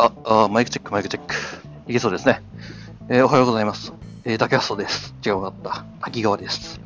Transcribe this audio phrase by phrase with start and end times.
[0.00, 0.12] あ、
[0.44, 1.34] あマイクチェック、マイクチェック。
[1.88, 2.40] いけそうですね。
[3.08, 3.92] えー、おはようございます。
[4.24, 5.12] えー、竹安です。
[5.26, 5.84] 違うかった。
[6.00, 6.80] 滝川です。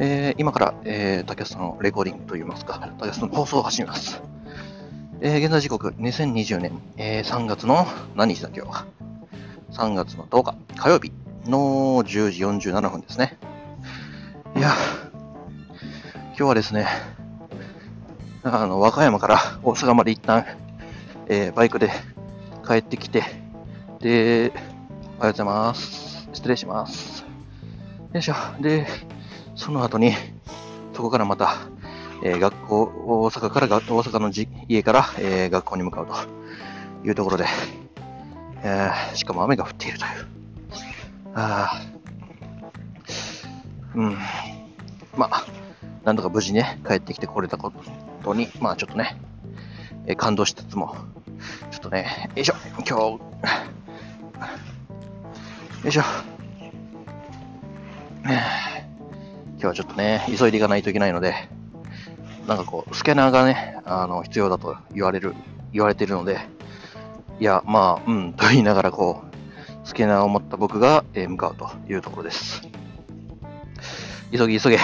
[0.00, 4.20] えー、今から、えー、竹安のレコーディングといいますか、竹安の放送を始めます。
[5.20, 8.86] えー、現在時刻、2020年、えー、3月の、何日だ今日は
[9.70, 11.12] ？3月の10日、火曜日
[11.46, 13.38] の10時47分ですね。
[14.56, 14.72] いや、
[16.30, 16.88] 今日はですね、
[18.42, 20.44] あの、和歌山から大阪まで一旦、
[21.28, 21.90] えー、バイクで
[22.66, 23.22] 帰ってきて、
[24.00, 24.50] で、
[25.18, 26.28] おはようございます。
[26.32, 27.24] 失礼します。
[28.12, 28.34] よいしょ。
[28.60, 28.86] で、
[29.54, 30.12] その後に、
[30.94, 31.56] そこからまた、
[32.22, 36.14] えー、学校、大阪からが、大阪のじ家から、えー、学校に向かうと
[37.06, 37.44] いうところで、
[38.62, 40.10] えー、しかも雨が降っているという。
[41.34, 41.82] あ
[43.94, 44.18] うん。
[45.16, 45.44] まあ、
[46.04, 47.72] なんとか無事ね、帰ってきてこれたこ
[48.22, 49.16] とに、まあちょっとね、
[50.06, 50.96] え感動しつつも、
[51.70, 53.20] ちょっとね、よいしょ、今日、よ
[55.86, 56.02] いしょ。
[58.24, 58.32] 今
[59.58, 61.34] 日はちょっとね、急いでいかないといけないので、
[62.46, 65.34] なんかこう、スキャナーがね、あの、必要だと言われる、
[65.72, 66.38] 言われてるので、
[67.40, 72.62] いや、まあ、うん、と言いながらこう、スキャナーを持った僕が、えー、向かうというところです。
[74.30, 74.76] 急げ急げ。
[74.76, 74.78] い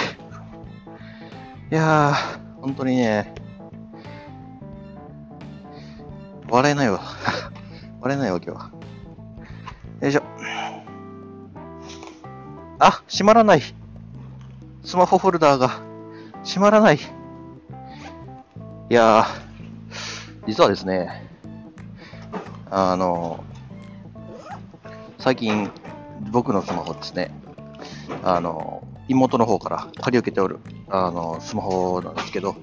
[1.71, 3.33] やー、本当にね、
[6.51, 6.99] 笑えないわ。
[8.01, 8.71] 笑えないわ、今日は。
[10.01, 10.21] よいしょ。
[12.77, 13.61] あ、閉まらない。
[14.83, 15.69] スマホホルダーが
[16.43, 16.97] 閉まらない。
[16.97, 16.99] い
[18.89, 19.25] やー、
[20.45, 21.29] 実はですね、
[22.69, 23.41] あの、
[25.19, 25.71] 最近、
[26.31, 27.31] 僕のスマホですね、
[28.23, 32.57] あの、妹の方から借り受けておる、あの、スマホなんですけど、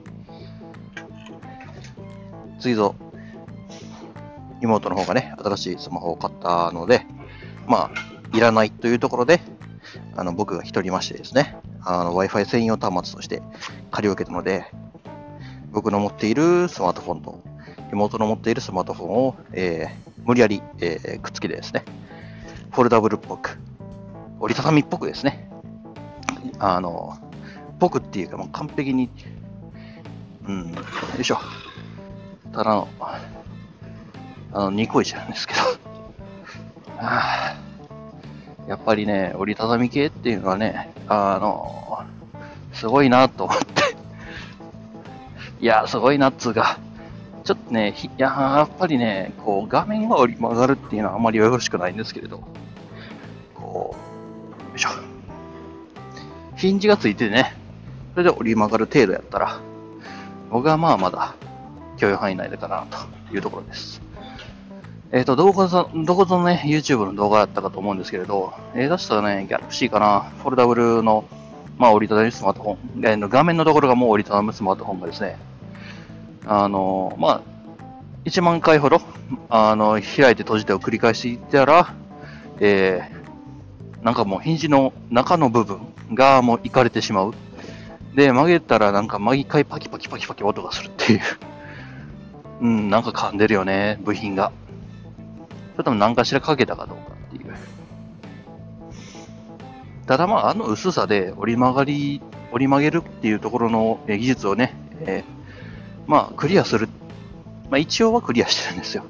[2.61, 2.94] ついぞ、
[4.61, 7.06] 妹の方がね、新しいスマホを買ったので、
[7.66, 9.41] まあ、いらないというところで、
[10.16, 13.43] あの、僕が一人ましてですね、あの、Wi-Fi 専用端末として
[13.91, 14.66] 借り受けたので、
[15.71, 17.43] 僕の持っているスマートフォンと、
[17.93, 21.84] 妹の持っているスマートフォンを、えー、無理やり、えー、くっつけてですね、
[22.71, 23.59] フォルダブルっぽく、
[24.41, 25.50] 折りたたみっぽくですね、
[26.59, 27.16] あの、
[27.78, 29.11] ぽくっていうか、もう完璧に、
[30.47, 30.81] うん、よ
[31.19, 31.38] いしょ。
[32.53, 32.88] ただの、
[34.53, 35.60] あの、ニコイチなんですけど。
[36.98, 37.54] あ
[38.66, 42.04] やっぱりね、折りたたみ系っていうのはね、あの、
[42.75, 43.97] すごいなと思って。
[45.60, 46.78] いや、すごいなっつうか、
[47.44, 52.42] ちょっとね、いや、やっぱりね、こう、画面が折り曲がるっていうのはあまりよろしくないんですけれど、
[53.54, 53.97] こ
[54.66, 54.91] う、よいしょ。
[56.56, 57.54] ヒンジがついてね、
[58.12, 59.60] それで折り曲がる程度やったら、
[60.50, 61.34] 僕はまあまだ
[61.97, 64.07] 許容範囲内だかなというところです。
[65.10, 71.24] えっ、ー、と、どこぞ、どこぞのね、YouTube の動画だったかと思うんですけれど、えー、出したらね、Galaxy かな、フォルダブルの、
[71.78, 75.38] まあ、折りたたみスマートフォン、えー、画面のところがもう折りたたむスマートフォンがですね、
[76.44, 77.41] あの、まあ、
[78.26, 79.00] 1万回ほど、
[79.48, 81.94] あの、開いて閉じてを繰り返していったら、
[82.60, 85.80] えー、なんかもうヒンジの中の部分
[86.12, 87.34] がもういかれてしまう。
[88.14, 91.20] で、曲げたらなんか毎回パキパキパキパキ音がするっていう。
[92.60, 94.52] うん、なんか噛んでるよね、部品が。
[95.78, 97.55] それとも何かしらかけたかどうかっていう。
[100.09, 106.88] ただまあ、あの薄さで折り曲がり、折り曲げるっていうところの技術をね、えー、まあ、クリアする。
[107.71, 109.05] まあ、一応はクリアしてるんですよ。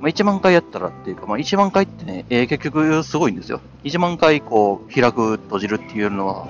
[0.00, 3.60] まあ、1万回やったらっていうか、まあ、1万回ってね、えー、結局すごいんですよ。
[3.84, 6.48] 1万回こう、開く、閉じるっていうのは、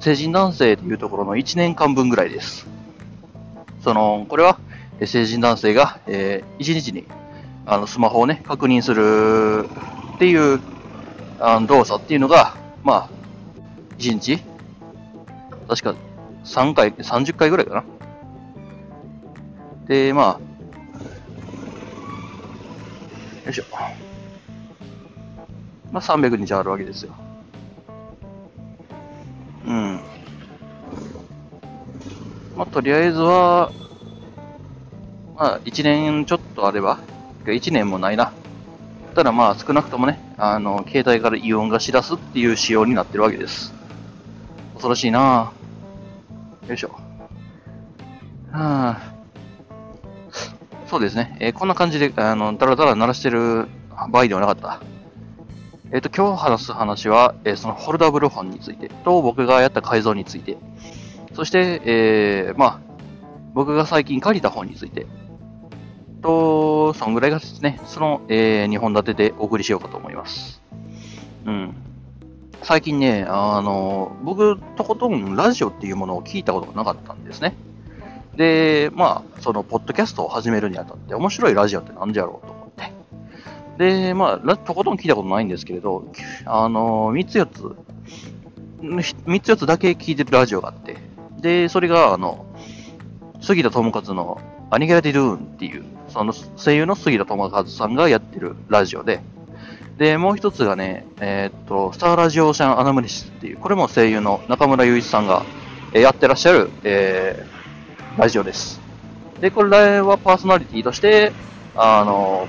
[0.00, 2.66] 成人男性っていうところの1年間分ぐらいです。
[3.82, 4.58] その、これは、
[5.04, 7.04] 成人男性が、えー、1日に
[7.64, 9.68] あのスマホをね、確認する
[10.16, 10.60] っていう
[11.38, 13.10] あの動作っていうのが、まあ、
[13.98, 14.42] 1日
[15.68, 15.94] 確か
[16.44, 17.84] 3回、30回ぐらいかな。
[19.86, 20.40] で、まあ、
[23.44, 23.64] よいしょ。
[25.90, 27.12] まあ、300日あるわけですよ。
[29.66, 30.00] うん。
[32.56, 33.72] まあ、とりあえずは、
[35.36, 36.98] まあ、1年ちょっとあれば、
[37.50, 38.32] 1年もないな。
[39.14, 43.74] ただまあ少なくともね、あの、携帯からイオンがし出すっていう仕様になってるわけです。
[44.74, 45.52] 恐ろしいな
[46.68, 46.90] よいしょ。
[48.50, 49.14] はあ、
[50.86, 51.36] そうですね。
[51.40, 53.66] えー、こんな感じで、あの、だらだら鳴らしてる
[54.10, 54.80] 場合ではなかった。
[55.90, 60.56] えっ、ー、と、今日話す話は、えー、そのホルダブルフォンについてと、僕がやった改造について、
[61.34, 62.80] そして、えー、まあ、
[63.54, 65.06] 僕が最近借りた本について、
[66.22, 70.62] と、そんぐらいがですね、その、えー、2本立てでお送りしようかと思います。
[71.44, 71.74] うん。
[72.62, 77.54] 最近ね、あの、僕、とことんラジオっていうものを聞いたことがなかったんですね。
[78.36, 82.92] で、まあ、その、ポッドキャストを始めるにあたって、面白いラジオって何じゃろうと思って。
[83.78, 86.06] で、まあ、とことん聞いたことないんですけれど、
[86.46, 87.76] あの、3つ4つ、
[88.80, 90.96] 3つ4つだけ聞いてるラジオがあって、
[91.40, 92.46] で、それが、あの、
[93.40, 94.40] 杉田智和の
[94.72, 99.20] アニゲラディルーンっていう、その声優の杉田智和さんがやってるラジオで、
[99.98, 105.44] で、もう一つがね、えー、っと、スターラジオーシャンアナムリシスっていう、これも声優の中村雄一さんが
[105.92, 108.80] やってらっしゃる、えー、ラジオです。
[109.42, 111.34] で、これはパーソナリティとして、
[111.76, 112.48] あの、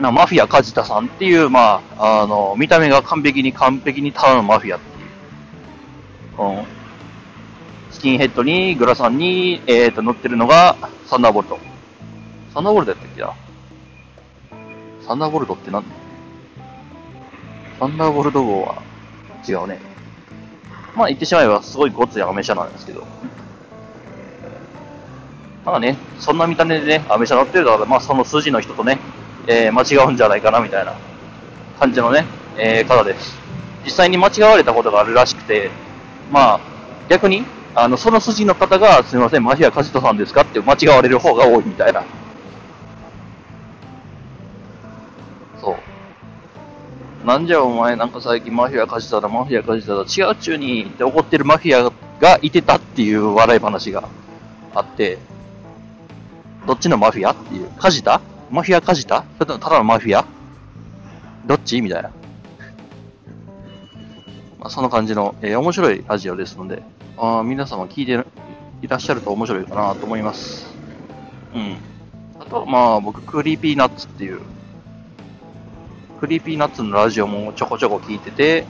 [0.00, 6.64] なマフィア梶田さんっていう、まあ、あの、見た目が完璧に完璧にただのマフィアっていう、うん、
[7.92, 10.76] スキンヘッドにグラサンに、えー、と乗ってるのが
[11.06, 11.58] サンダーボルト。
[12.52, 13.32] サンダーボルトやったっけな？
[15.06, 15.84] サンダーボルトって何
[17.78, 18.82] サンダーボルト号は
[19.48, 19.78] 違うね。
[20.96, 23.06] まあ言ってしまえばすごいごついアメ車なんですけど。
[25.64, 28.98] まあね、そんな見た目でね、アメ車乗ってるから、まあその筋の人とね、
[29.46, 30.94] えー、間違うんじゃないかなみたいな
[31.78, 32.24] 感じのね、
[32.56, 33.36] えー、方です。
[33.84, 35.70] 実際に間違われたことがあるらしくて、
[36.32, 36.60] まあ
[37.08, 37.44] 逆に
[37.78, 42.04] あの、その筋の方が、すみません、マフィア梶田さんですかって間違われる方が多いみたいな。
[45.60, 45.76] そ
[47.22, 47.26] う。
[47.26, 54.08] なんじゃお前、なんか最近マフィア梶田だ、マフィア梶田だ、違うっちゅうにって怒ってるマフィアがいてたっていう笑い話が
[54.74, 55.18] あって、
[56.66, 57.32] どっちのマフィア？
[57.32, 57.68] っていう。
[57.78, 60.24] 梶田マフィア梶田それともただのマフィア？
[61.44, 61.80] どっち？
[61.82, 62.10] みたいな。
[64.58, 66.82] まあ、その感じの、えー、面白いラジオですので、
[67.18, 68.12] あ皆様聞いて
[68.82, 70.66] いらっしゃると面白いかなと思います。
[71.54, 71.76] うん。
[72.38, 74.40] あとはまあ僕、 Creepy Nuts っていう、
[76.20, 78.66] Creepy Nuts のラジオもちょこちょこ聞いてて、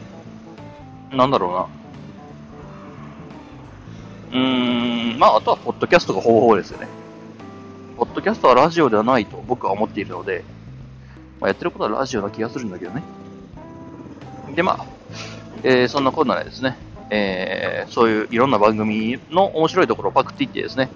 [1.11, 1.69] なんだろ
[4.31, 4.41] うな。
[4.41, 6.87] うーん、まああとはポッドキャストが方法ですよね。
[7.97, 10.45] ポッドキャストはラジオではないと僕は思っているので、
[11.41, 13.03] まあ、やってることはラジオな気がするんだけどね。
[14.55, 14.87] で、まあ、
[15.63, 16.77] えー、そんなこんなでですね、
[17.11, 20.91] えー、そういういろんな番組の面白いところをパクっていってですね、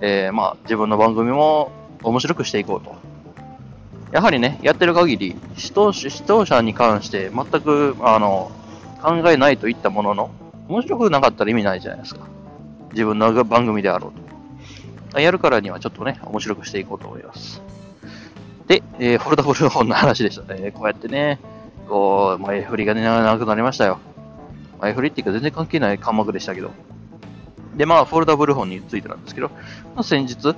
[0.00, 1.70] えー、まあ、自分の番組も
[2.02, 2.96] 面白くしていこうと。
[4.12, 8.50] やはりね、やってる限り、視聴視聴者に関して全く、あの、
[9.02, 10.30] 考えないといったものの、
[10.68, 12.26] 面白くなかったら意味ないじゃないですか。
[12.92, 14.12] 自分の番組であろ
[15.12, 15.20] うと。
[15.20, 17.62] やるからにはちょっとね、面白くしていこうと思います。
[18.66, 20.70] で、えー、 foldable 本の話でしたね。
[20.72, 21.38] こうやってね、
[21.88, 23.98] こう、前振りがね、長くなりましたよ。
[24.80, 26.70] 前振りっていうか全然関係ない科目でしたけど。
[27.76, 29.48] で、まあ、 foldable 本についてなんですけど、
[29.94, 30.54] まあ、先日、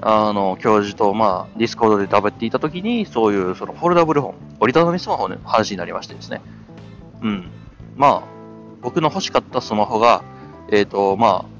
[0.00, 6.42] あの、教授と、まあ、 Discord で喋っていたときに、そういう、その、 foldable 本、折りたたみスマホの話になりましてですね。
[7.22, 7.50] うん。
[7.96, 8.22] まあ、
[8.82, 10.22] 僕の欲しかったスマホが、
[10.70, 11.54] えっ、ー、と、まあ、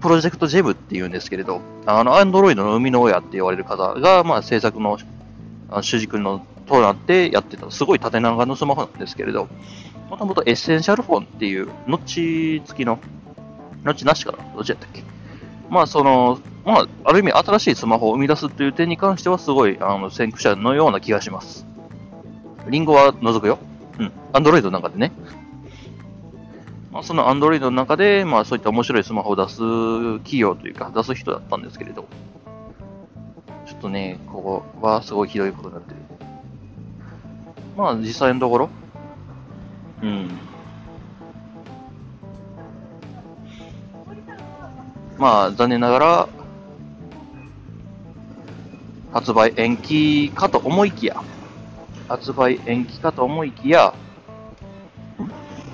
[0.00, 4.98] プロジェクトジェムっていうんですけれど、あの、アンドロイドの生みの親って言われる方が、まあ、制作の
[5.80, 9.48] 主軸のとなってやってた、すごい縦長のスマホなんですけれど、
[10.08, 12.98] もともとエッセンシャルフォンっていう、ノッチ付きの、
[13.84, 14.38] ノッチなしかな？
[14.54, 15.02] どっちやったっけ？
[15.68, 21.66] まあ、その、まあ、ある意味新しいスマホを生み出すっていう点に関してはすごい、あの、先駆者のような気がします。
[22.68, 23.58] リンゴは除くよ？
[23.98, 24.12] うん。
[24.32, 25.12] アンドロイドの中でね。
[26.90, 29.58] まあ、そのアンドロイドの中で、まあ、そういった面白いスマホを出す
[30.20, 32.06] 企業というか、出す人だったんですけれど、
[33.66, 35.96] ちょっとね、ここはすごいひどいことになってる。
[37.76, 38.70] まあ、実際のところ、
[40.02, 40.30] うん。
[45.18, 46.28] まあ、残念ながら、
[49.12, 51.20] 発売延期かと思いきや、
[52.08, 53.92] 発売延期かと思いきや、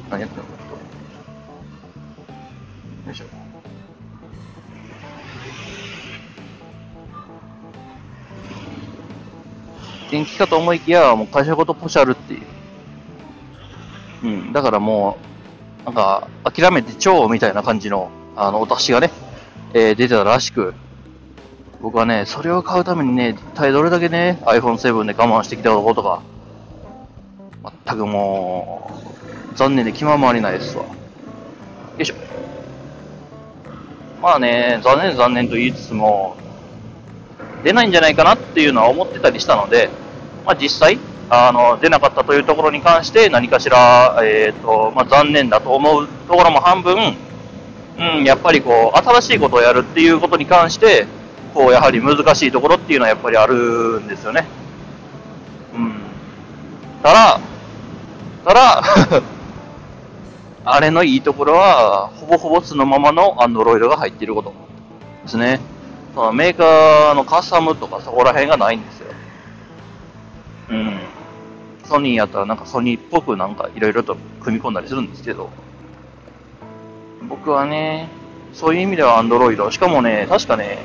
[0.08, 0.44] 何やってんの？
[3.06, 3.24] よいしょ。
[10.12, 12.40] 延期かと思いきや、もう会社ごとポシャルっていう。
[14.24, 15.18] うん、だからも
[15.82, 19.10] う、なんか、諦めて超みたいな感じの、あの、お達しがね、
[19.74, 20.74] えー、出てたらしく、
[21.82, 26.22] 僕はね、それを買うためにね、一体どれだけね、iPhone7 で我慢してきたことか、
[27.86, 28.90] 全くも
[29.52, 30.84] う、残念で気ままりないですわ。
[30.84, 30.90] よ
[31.98, 32.14] いしょ。
[34.22, 36.34] まあね、残念残念と言いつつも、
[37.62, 39.90] 出ないんじゃないかなっていうのは思ってたりしたので、
[40.46, 40.98] まあ実際、
[41.30, 47.16] あの出なかったというところに関して何かしら、えーとまあ、残念だと思うところも半分、
[47.98, 51.06] うん、やっぱりこう新しいことをやるっていうことに関して
[51.54, 54.44] 構やはり難しいところっていうのはやっぱりあるんですよね。
[55.74, 55.94] うん。
[57.02, 57.40] ただ、
[58.44, 58.82] ただ
[60.66, 64.52] あれのいいところは、ほぼほぼそのままの Android が入っていること
[65.22, 65.60] ですね。
[66.14, 69.06] そのメーカーのカスタムとかそこら辺がないんですよ。
[71.86, 75.50] ソニーやったらなんかソニーっぽくなんかいろいろと組み込んだりするんですけど、
[77.28, 78.08] 僕はね、
[78.52, 80.78] そういう意味では Android、しかもね、確かね、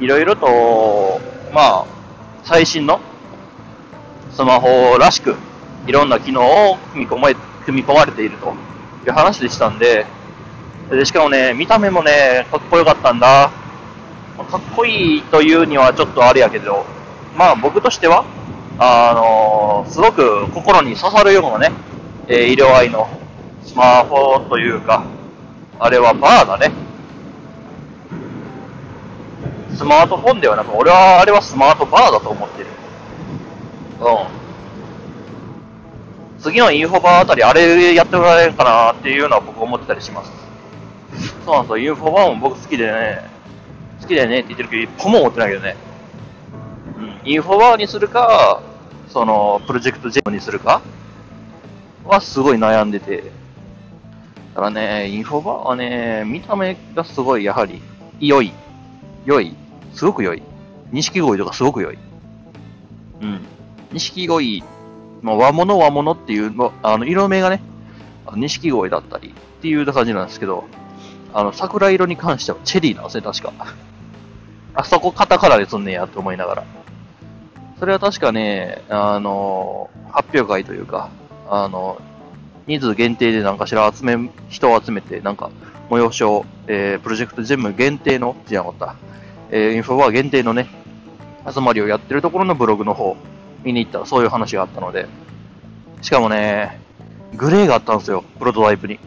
[0.00, 1.20] いろいろと、
[1.52, 1.86] まあ、
[2.44, 3.00] 最新の
[4.30, 5.36] スマホらしく、
[5.86, 8.54] いろんな機能を組み込まれ組み込まれていると。
[9.06, 10.06] いう話でしたんで、
[10.90, 13.50] でしかもね、見た目もね、かっこよかったんだ。
[14.50, 16.84] かっこいいというにはちょっとあれやけど、
[17.36, 18.24] まあ僕としては、
[18.84, 21.72] あの、すごく心に刺さるようなね、
[22.26, 23.08] えー、色合いの
[23.62, 25.04] スマホというか、
[25.78, 26.72] あれはバーだね。
[29.76, 32.66] スマートフォンではなく、俺はあれはスマートバーだと思ってる。
[34.00, 34.02] う
[36.38, 36.40] ん。
[36.40, 40.32] 次のインフォバーあたり、あれやってもらえるかなっていうのは僕思ってたりします。
[41.44, 43.30] そうなんですよ、インフォバーも僕好きでね、
[44.00, 45.76] 好きだよねって言ってるけど、一歩も思ってないけどね。
[46.98, 47.30] うん。
[47.30, 48.60] インフォバーにするか、
[49.12, 50.80] その、プロジェクトジェムにするか？
[52.06, 53.24] はすごい悩んでて。
[54.54, 57.82] だからね、インフォバーはね、見た目がすごい、やはり、
[58.20, 58.52] 良い。
[59.26, 59.54] 良い。
[59.92, 60.42] すごく良い。
[60.92, 61.98] 錦鯉とかすごく良い。
[63.20, 63.40] うん。
[63.92, 64.64] 錦鯉、
[65.20, 66.52] まあ、和物和物っていう、
[66.82, 67.62] あの、色目がね、
[68.34, 70.64] 錦鯉だったりっていう感じなんですけど、
[71.34, 73.52] あの、桜色に関してはチェリーなんですね、確か。
[74.74, 76.64] あそこカタカナですんねやと思いながら。
[77.82, 81.10] それは確かね、あの、発表会というか、
[81.48, 82.00] あの、
[82.68, 85.50] 人数限定でなんかしら集め、人を集めて、なんか、
[85.90, 88.96] 催しを、えー、プロジェクト全部限定の、じゃなかった、
[89.50, 90.68] えー、インフォバー限定のね、
[91.52, 93.16] 集まりをやってるところのブログの方、
[93.64, 95.08] 見に行ったらそういう話があったので、
[96.02, 96.78] しかもね、
[97.34, 99.00] グレーがあったんですよ、プロトタイプに。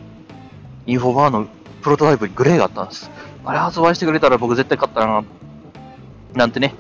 [0.86, 1.48] インフォバーの
[1.82, 3.10] プロトタイプにグレーがあったんです。
[3.46, 5.24] あれ発売してくれたら僕絶対買ったな、
[6.34, 6.76] なんてね。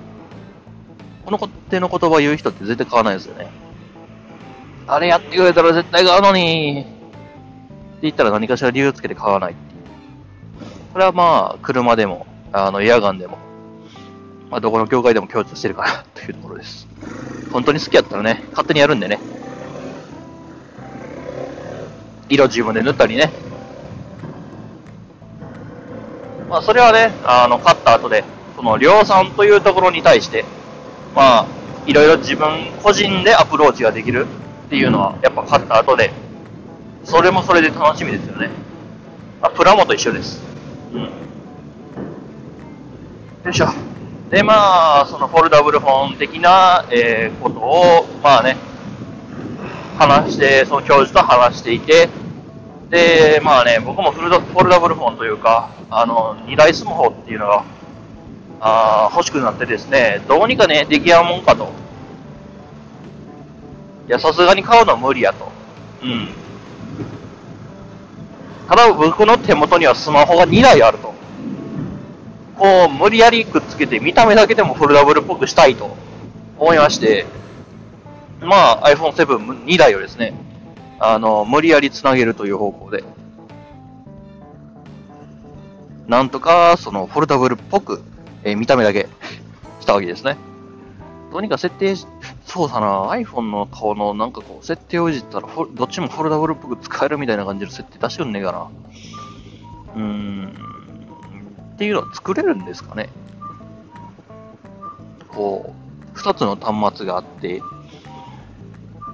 [1.25, 1.39] この
[1.70, 3.50] 手の言葉言う人って絶対買わないですよね。
[4.88, 6.89] あれやってくれたら絶対買うのにって
[8.03, 9.82] 言ったら何かしら理由をつけて買わないっていう。
[10.94, 13.39] これはまあ、車でも、あの、エアガンでも、
[14.51, 16.88] まあ、どこの業界でも共通してるかなというところです。
[17.51, 19.20] 本当に好きやったらね、勝手にやるんでね。
[22.29, 23.32] 色自分で塗ったりね。
[26.50, 28.24] まあ、それはね、あの、買った後で、
[28.55, 30.46] その量産というところに対して、
[31.15, 31.48] まあ、
[31.88, 34.27] いろいろ自分個人でアプローチができる
[34.67, 36.12] っていうのは、やっぱ買った後で、
[37.05, 38.50] それもそれで楽しみですよね。
[39.41, 40.41] あ、プラモと一緒です。
[40.93, 41.01] うん。
[41.01, 41.10] よ
[43.50, 43.67] いしょ。
[44.29, 48.57] で、まあ、そのフォルダブル本的な、えー、ことを、まあね、
[49.98, 52.10] 話して、その教授と話していて、
[52.89, 57.63] で、まあね、僕もフルフォルダブルフォンというか、あの、二大スマホっていうのが、
[58.59, 61.71] あ欲しくなってですね、どうにかね、出来合うもんかと。
[64.07, 65.51] いや、さすがに買うのは無理やと。
[66.03, 66.29] うん。
[68.67, 71.13] ただ僕の手元にはスマホが2台あると。
[72.57, 75.95] こう、無理やりくっつけて見た目だけでもフルダブルっぽくしたいと
[76.57, 77.25] 思いまして、
[78.41, 80.33] まあ iPhone7-2 台をですね、
[81.00, 83.03] あの、無理やり繋げるという方向で、
[86.07, 88.03] なんとか、その、フォルダブルっぽく、
[88.45, 89.09] えー、見た目だけ
[89.81, 90.37] したわけですね。
[91.31, 91.95] どうにか設定、
[92.45, 98.69] そうだな、iPhone の顔のなんかこう、設定をいじったら、どっちもフォルダブルっぽく使えるみたいな感じの設定出してくんねえかな。
[99.95, 100.53] うーん、
[101.73, 103.09] っていうのは作れるんですかね。
[105.27, 107.61] こう、二つの端末があって、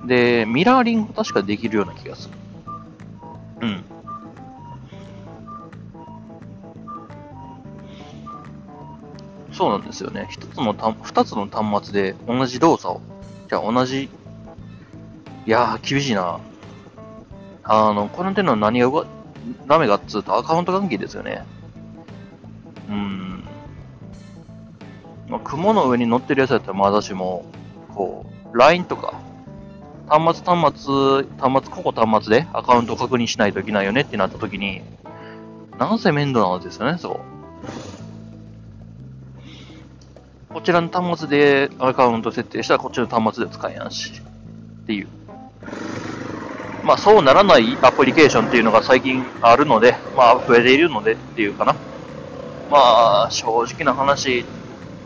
[0.06, 2.36] で、ミラーリング確かできるような気がする。
[3.62, 3.84] うん。
[9.52, 10.28] そうなんですよね。
[10.30, 13.02] 一つのた、二つの端末で同じ動作を、
[13.50, 14.10] じゃあ同じ、い
[15.50, 16.40] やー、厳しいな。
[17.64, 18.90] あの、この手の何が
[19.68, 21.46] ダメかっつうとアカウント関係ですよね。
[22.90, 23.44] うん。
[25.28, 27.46] まあ、雲の上に乗ってるやつだったらまだしも、
[27.94, 29.14] こう、LINE とか、
[30.08, 30.94] 端末端末、
[31.40, 34.82] 端末、個々端末でアカウントを確認しないといけないよねってなった時に、
[35.78, 37.41] なんせ面倒なんですよね、そう。
[40.54, 44.12] こちらの端末でアカウント設定したらこっちの端末で使えやんし。
[44.14, 45.08] っていう。
[46.84, 51.76] まあそうならないアプリケーションっていうのが最近あるので、まあ増えているのでっていうかな。
[52.72, 54.46] まあ、正直な話、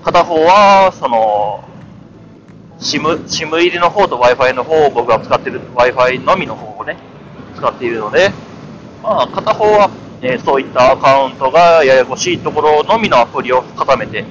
[0.04, 1.68] 片方は、その、
[2.80, 6.96] SIM、SIM 入りの方と Wi-Fi の方を僕が使ってる Wi-Fi のみの方をね、
[7.56, 8.30] 使っているので、
[9.02, 9.90] まあ、片方は、
[10.22, 14.24] え、そういったアカウントがややこしいところのみのアプリを固めて、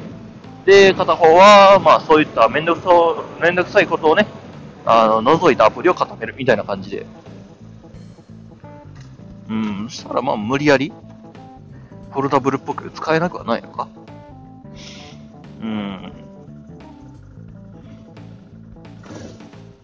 [0.64, 4.26] で、片方は、まあ、そういっためんどくそめんどくさいことをね、
[4.86, 7.06] あの、除いたアプリを固めるみたいな感じで。
[9.48, 10.92] うん、そしたらまあ、無理やり、
[12.12, 13.88] ポルタブルっぽく使えなくはないのか。
[15.62, 16.12] うん。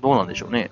[0.01, 0.71] どうなんでしょうね。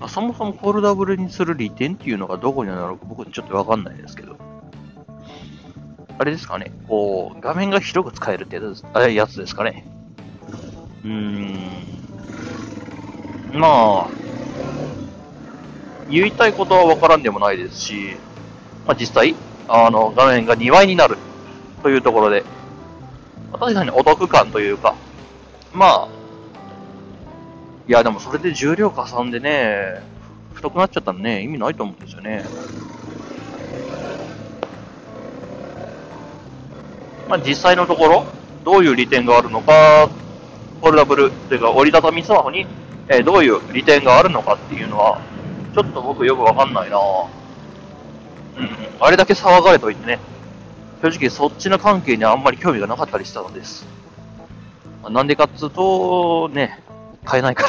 [0.00, 4.36] あ、そもそもフォルダブルにする利点っていうのがどこにあるのか僕ちょっとわかんないですけど。
[6.22, 8.60] あれですかね、こう、画面が広く使えるって
[9.12, 9.84] やつですかね。
[11.02, 11.84] うーん。
[13.58, 14.10] まあ、
[16.08, 18.16] 言いたいことはわからんでもないですし、
[18.86, 19.34] まあ実際、
[19.66, 21.18] あの、画面が2倍になる
[21.82, 22.44] というところで、
[23.58, 24.94] 確かにお得感というか、
[25.72, 26.08] まあ、
[27.88, 30.04] いやでもそれで重量かさんでね、
[30.54, 32.48] 太くなっちゃったらね、意味ないと思うんですよね。
[37.28, 38.24] まあ、実際のところ、
[38.64, 40.08] どういう利点があるのか、
[40.80, 42.66] フォルダブルというか折りたたみスマホに、
[43.08, 45.20] えー、どういう利点があるのかっていうのは、
[45.74, 46.98] ちょっと僕よくわかんないな
[48.58, 48.68] うん、
[49.00, 50.18] あれだけ騒がれといてね、
[51.00, 53.86] 正直そっちの関係にあんまり興味がなかったりしたのです。
[55.02, 56.80] まなんでかっつうと、ね、
[57.24, 57.64] 買えないか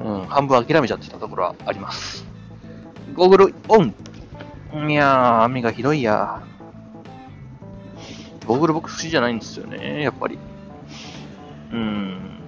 [0.00, 2.24] ら うん、半分諦めちゃってたところはあります。
[3.14, 3.94] ゴーグルオン
[4.88, 6.40] いやー、雨がひどいや。
[8.48, 10.38] ゴーグル僕好きじゃないんですよね、やっぱり。
[11.70, 12.40] うん。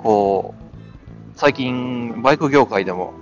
[0.00, 0.62] こう、
[1.34, 3.12] 最近、バイク業界でも、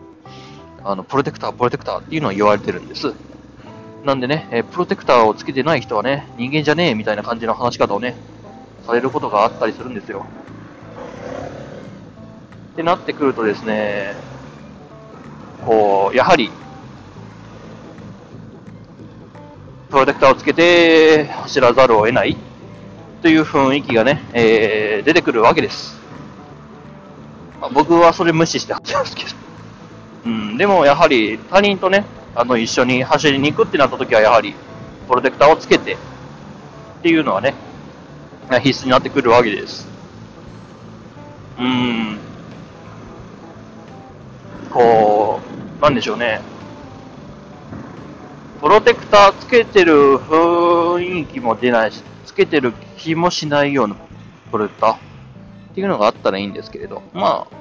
[0.85, 3.15] あの、プロテクター、プロテクターっていうのは言われてるんです。
[4.05, 8.15] なんでね、えプロテクターをつけてない人はね、人間じゃねえみたいな感じの話し方をね、
[8.87, 10.27] されることがあったりするんですよ。
[12.75, 14.15] ってなってくるとですね、
[15.65, 16.51] こう、やはり、
[19.97, 22.37] プロテクターをつけて走らざるを得ない
[23.23, 25.99] という雰囲気がね、えー、出てくるわけです。
[27.63, 29.31] まあ、僕はそれ無視して走るんですけど。
[30.27, 32.05] うん、でもやはり他人とね、
[32.35, 34.55] あの一緒に走りに行くってなった時はやはり
[35.09, 35.97] プロテクターをつけてっ
[37.03, 37.55] ていうのはね、
[38.63, 39.89] 必須になってくるわけです。
[41.59, 42.19] うん、
[44.69, 45.41] こ
[45.81, 46.43] う、なんでしょうね。
[48.61, 53.97] プロテクターつけてる雰囲気も出ないし、つけてる気もしないような
[54.51, 54.99] プロテクターっ
[55.75, 57.57] ていうのがあったらいいんですけれど、まあ、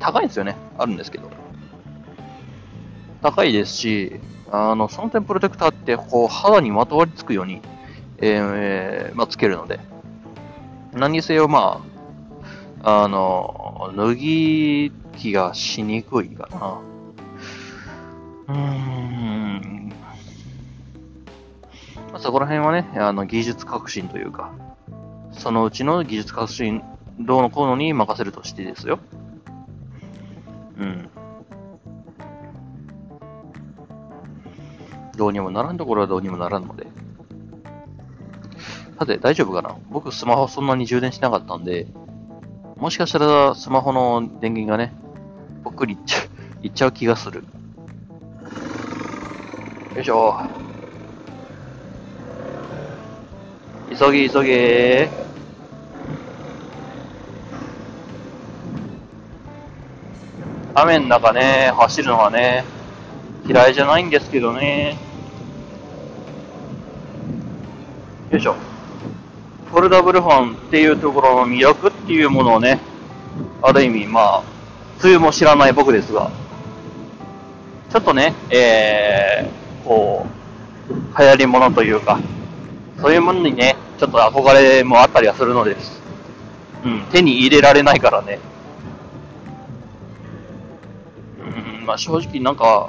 [0.00, 0.56] 高いんですよね。
[0.76, 1.30] あるんですけど。
[3.22, 7.60] 高いですし、あの、その点プロテクターって、こう、肌にまとわりつくように、
[8.18, 9.78] えー、まあ、つけるので、
[10.92, 11.80] 何にせよ、ま
[12.82, 16.80] あ、あの、脱ぎ気がしにくいかな。
[18.48, 19.92] うーん、
[22.10, 24.52] まあ、そこら辺はね、あの技術革新というか、
[25.32, 26.82] そのうちの技術革新、
[27.20, 28.98] どうのこうのに任せるとしてですよ。
[30.78, 31.08] うん。
[35.16, 36.86] どうにもならんところはどうにもならんので。
[38.98, 39.76] さて、大丈夫かな？
[39.90, 41.86] 僕スマホそんなに充電しなかったんで、
[42.76, 44.94] もしかしたらスマホの電源がね、
[45.62, 46.18] ぽっくりいっちゃ
[46.62, 47.44] いっちゃう気がする。
[49.94, 50.34] よいしょ。
[54.00, 55.10] 急げ急げ
[60.74, 62.64] 雨の中ね、走るのはね、
[63.46, 64.96] 嫌いじゃないんですけどね。
[68.30, 68.54] よいしょ。
[69.66, 72.80] フォルダブルフォンっていうところの魅力っていうものをね、
[73.60, 74.42] ある意味、まあ、
[75.02, 76.30] 梅雨も知らない僕ですが、
[77.90, 80.26] ちょっとね、えー、こ
[80.88, 82.18] う、流行り物というか、
[82.98, 86.00] そういうものにね、ちょっと憧れもあったりはするのです。
[86.82, 88.38] うん、手に入れられないからね。
[91.38, 92.88] うん、まあ正直なんか、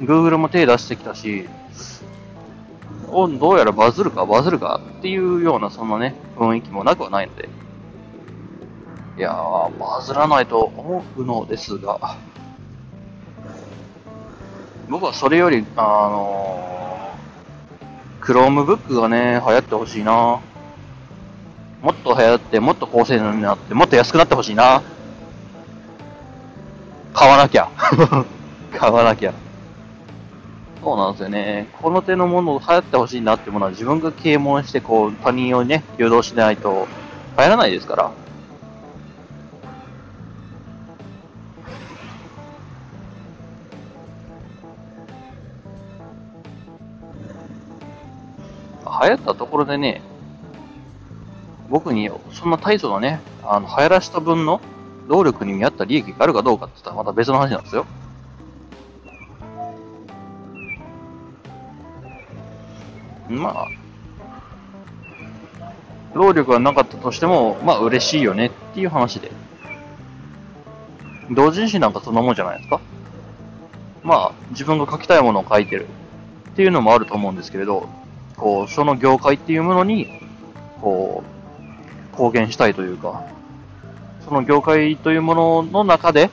[0.00, 1.48] Google も手出してきたし、
[3.08, 7.48] おどうやらバズるかバズるかっていうようなそんなね、雰囲気もなくはないので。
[9.18, 12.16] いやー、バズらないと思うのですが、
[14.88, 16.83] 僕はそれより、あのー
[18.24, 20.40] クロームブックがね、流行ってほしいな。
[21.82, 24.82] もっと流行って、もっと高性能になって、もっと安くなってほしいな。
[27.12, 27.68] 買わなきゃ。
[28.72, 29.34] 買わなきゃ。
[30.82, 31.68] そうなんですよね。
[31.82, 36.88] この手のものを流行ってほしいなってものは自分が啓蒙して、こう、他人をね、誘導しないと
[37.36, 38.10] 流行らないですから。
[49.02, 50.02] 流行ったところでね、
[51.70, 54.60] 僕にそんな大層なね、あの、流行らした分の
[55.08, 57.86] 労力に見合った利益があるかどうかって言ったらまた別の話なんですよ。
[63.28, 63.68] まあ、
[66.12, 69.30] 労力がなかったとしても、まあ嬉しいよねっていう話で。
[71.30, 72.80] 同人誌なんかそんなもんじゃないですか。
[74.02, 75.86] まあ、自分が書きたいものを書いてる
[76.50, 77.88] っていうのもあると思うんですけれど、
[78.36, 80.20] こう、その業界っていうものに、
[80.80, 83.24] こう、貢献したいというか、
[84.24, 86.30] その業界というものの中で、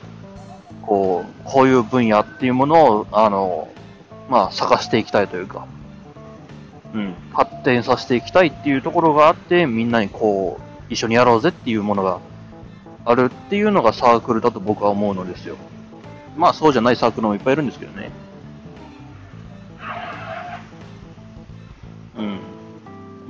[0.82, 3.68] こう、こういう分野っていうものを、あの、
[4.28, 5.66] まあ、探していきたいというか、
[6.94, 12.20] うん、発展させていきたいっていうところがあって、みんなにこう、一緒にやろうぜっていうものが
[13.04, 15.56] あるっていうのがサークルだと僕は思うのですよ。
[16.36, 18.10] まあそうじゃないサークルもいっぱいいるんですけどね。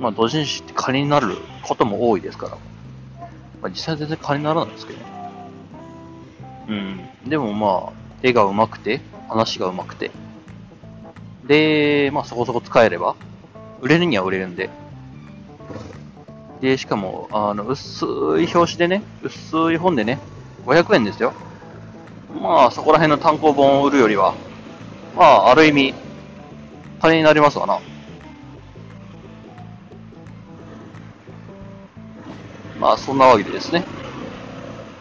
[0.03, 2.57] まあ同人誌って金になることも多いですから。
[3.61, 5.05] まあ実際全然金にならないですけどね。
[6.67, 7.29] うん。
[7.29, 10.11] でもまあ、絵が上手くて、話が上手くて。
[11.45, 13.15] で、まあそこそこ使えれば、
[13.79, 14.69] 売れるには売れるんで。
[16.59, 18.07] で、しかも、あの、薄い
[18.53, 20.19] 表紙でね、薄い本でね、
[20.65, 21.31] 500円ですよ。
[22.41, 24.33] まあ、そこら辺の単行本を売るよりは、
[25.15, 25.93] まあ、ある意味、
[27.01, 27.79] 金になりますわな。
[32.83, 33.85] まあ、そんなわけでですね、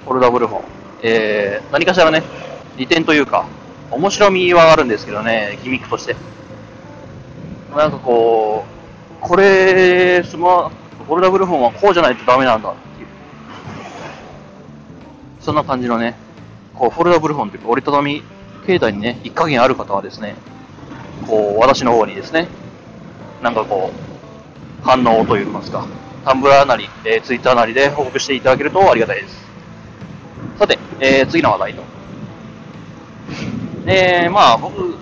[0.04, 0.62] フォルダブル本。
[1.02, 2.22] えー、何かしらね、
[2.76, 3.44] 利点というか、
[3.90, 6.14] 面白みはあるんですけどね、ギミックとして。
[7.76, 8.64] なんかこ
[9.20, 10.70] う、これ、スマ、
[11.08, 13.08] フォルダブルフォンはこうじゃないとダメなんだっていう。
[15.40, 16.14] そんな感じのね、
[16.76, 18.22] こう、フォルダブルフォンというか折りたたみ
[18.64, 20.36] 携帯にね、一加減ある方はですね、
[21.26, 22.46] こう、私の方にですね、
[23.42, 25.84] なんかこう、反応といいますか、
[26.24, 29.44] タンブラーなり、えー、ツイッターなりで報告していただけるとありがたいです。
[30.58, 31.82] さて、えー、次の話題と。
[33.86, 34.94] えー、まあ僕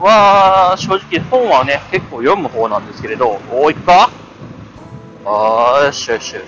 [0.00, 4.10] は、正直本はね、結構読む方なんですけれど、おいくか？
[5.24, 6.44] あー、よしよしよし。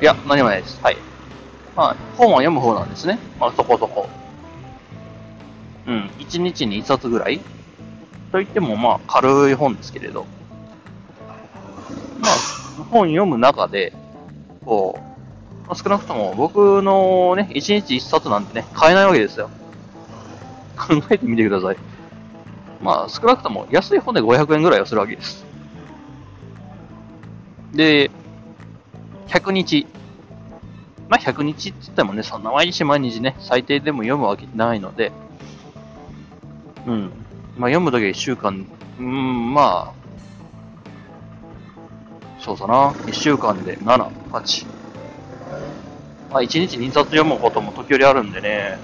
[0.00, 0.80] いや、何もないです。
[0.82, 0.96] はい。
[1.74, 3.18] まあ、本は読む方なんですね。
[3.40, 4.08] まあ、そこそこ。
[5.86, 7.38] うん、1日に1冊ぐらい
[8.30, 10.26] と言っても、まあ、軽い本ですけれど。
[12.22, 12.32] まあ、
[12.90, 13.92] 本読む中で、
[14.64, 19.50] こう、まあ、少なくとも僕のね、1日1冊なんてね、買えないわけですよ。
[20.76, 21.76] 考えてみてください。
[22.80, 25.44] まあ、少なくとも安い本で500円ぐらいはするわけです。
[27.72, 28.10] で、
[29.28, 29.86] 100日。
[31.08, 35.10] まあ、100日って言ってもね、そんな毎日毎日ね、最低でも読むわけないので、
[36.86, 37.10] うん。
[37.56, 38.66] まあ、読むときは1週間、
[38.98, 40.01] うん、まあ、
[42.44, 42.90] そうだな。
[43.06, 44.66] 1週間で7、8。
[46.30, 48.78] まあ、1日2冊読むことも時折あるんでね、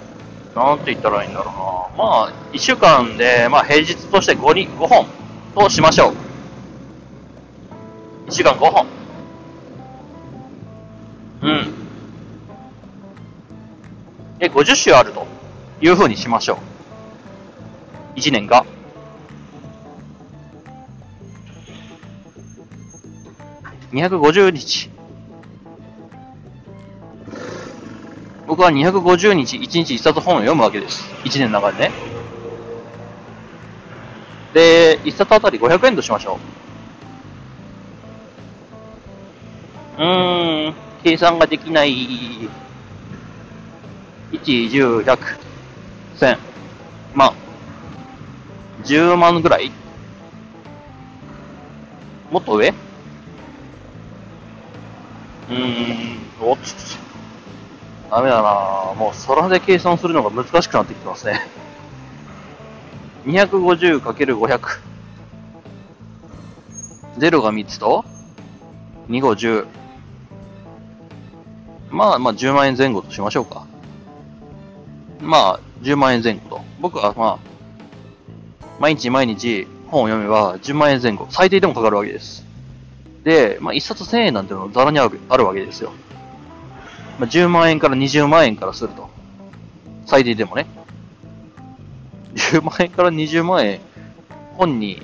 [0.55, 1.51] なんて言ったらいいんだろ
[1.97, 2.05] うな。
[2.05, 5.07] まあ、1週間で、まあ、平日として5に、5本
[5.57, 6.15] としましょう。
[8.29, 8.87] 1週間5本。
[11.43, 11.75] うん。
[14.39, 15.27] で、50週あると
[15.81, 16.59] いうふうにしましょ
[18.17, 18.19] う。
[18.21, 18.65] 1年が。
[23.93, 24.91] 250日。
[28.47, 31.05] 僕は250日、1日1冊本を読むわけです。
[31.25, 31.91] 1年の中でね。
[34.55, 36.39] で、1冊あたり500円としましょ
[39.99, 40.03] う。
[40.03, 42.49] うーん、計算ができない。
[44.33, 45.19] 1、10、100、
[46.17, 46.39] 1000、
[47.15, 47.33] 万。
[48.85, 49.73] 10万ぐらい？
[52.31, 52.73] もっと上？
[55.51, 56.99] うーん、おっつ
[58.11, 61.41] ダメだなもう空で計算するのが難しくなってきてますね。
[63.27, 64.89] 250×500。
[67.19, 68.05] 0が3つと、
[69.09, 69.67] 2 5 10。
[71.91, 73.67] まあまあ10万円前後としましょうか。
[75.21, 76.61] まあ10万円前後と。
[76.81, 82.48] 僕はまあ、毎日毎日本を読めば10万円前後、最低でもかかるわけです。
[83.29, 85.93] で、まあ1冊1000円なんていうのがザラにあるあるわけですよ。
[87.19, 89.11] まあ、10万円から20万円からすると。
[90.07, 90.67] 最低でもね。
[92.35, 93.81] 10万円から20万円、
[94.57, 95.03] 本に、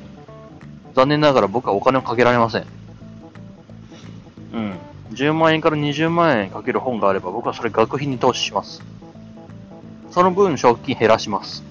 [0.94, 2.66] 残念ながら僕はお金をかけられません。
[4.54, 4.74] うん。
[5.10, 8.82] 10万円から20万円かける本があれば、僕はそれ学費に投資します。
[10.12, 11.62] その分、賞金減らします。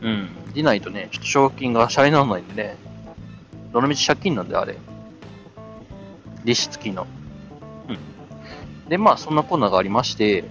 [0.00, 0.28] うん。
[0.54, 2.85] でないとね、ちょっと賞金がシャレにならないんでね。
[3.76, 4.78] どのみち借金なんで、あれ。
[6.44, 7.06] 利子付きの。
[7.90, 8.88] うん。
[8.88, 10.44] で、まあ、そんなコーナーがありまして、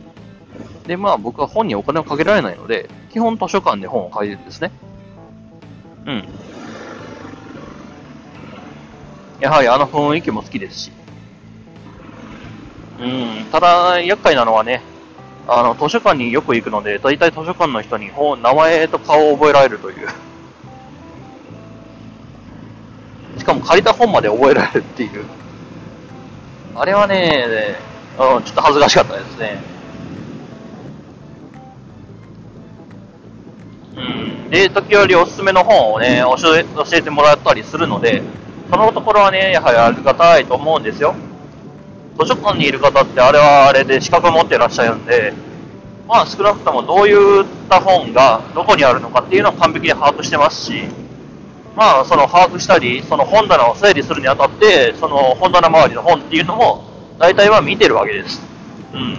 [0.85, 4.71] で、まあ、僕は本にお金をかけられないので、基本図書館で本を借りるんですね。
[6.05, 6.23] うん。
[9.39, 10.91] やはりあの雰囲気も好きですし。
[12.99, 14.83] うん、ただ、厄介なのはね、
[15.47, 20.09] あの、図書館によく行くので、大体図書館の人に本、名前と顔を覚えられるという。
[23.45, 25.23] しかも借りた本まで覚えられるっていう。
[26.73, 27.77] あれはね、
[28.17, 29.62] うん、ちょっと恥ずかしかったですね。
[33.95, 34.49] うん。
[34.49, 38.23] で、時折おすすめの本をね、教え教えてもらったりするので、
[38.71, 41.13] そのところはね、やはりありがたいと思うんですよ。
[42.19, 45.34] 図書館にいる方ってあれはあれで資格持ってらっしゃるんで、
[46.08, 51.04] まあ少なくともどういった本がどこにあるのかっていうのを完璧に把握してますし、
[51.75, 56.83] まあその把握したり、その本棚を整理するにあたって、その本棚周りの本っていうのも
[57.19, 58.41] 大体は見てるわけです。
[58.93, 59.13] うん。
[59.15, 59.17] っ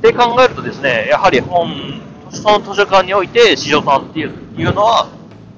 [0.00, 5.08] て考えるとですね、やはり本、その図書館において市場さんっていういうのは、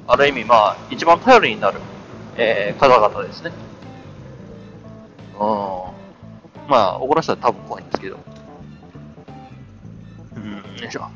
[0.09, 1.81] ある意味まあ一番頼りになる、
[2.37, 3.53] えー方々ですね。
[5.39, 5.97] うん。
[6.69, 8.19] まあ、怒らせたら多分怖いんですけど。
[10.37, 11.07] うん、よいしょ。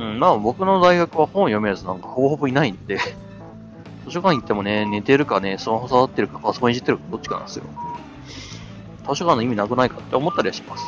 [0.00, 2.98] うん、まあ僕の大学は本読むやつなんかほぼほぼいないんで、
[4.04, 7.64] 図書館行ってもね、寝てるかね、スマホ触ってるか、パソコンいじってるか、どっちかなんですよ。
[9.08, 10.84] 図書館の意味なくないかって思ったりはします。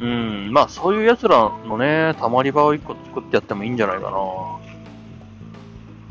[0.00, 4.16] うん、まあそういう奴らのね、溜まり場を一個作ってやってもいいんじゃないかな。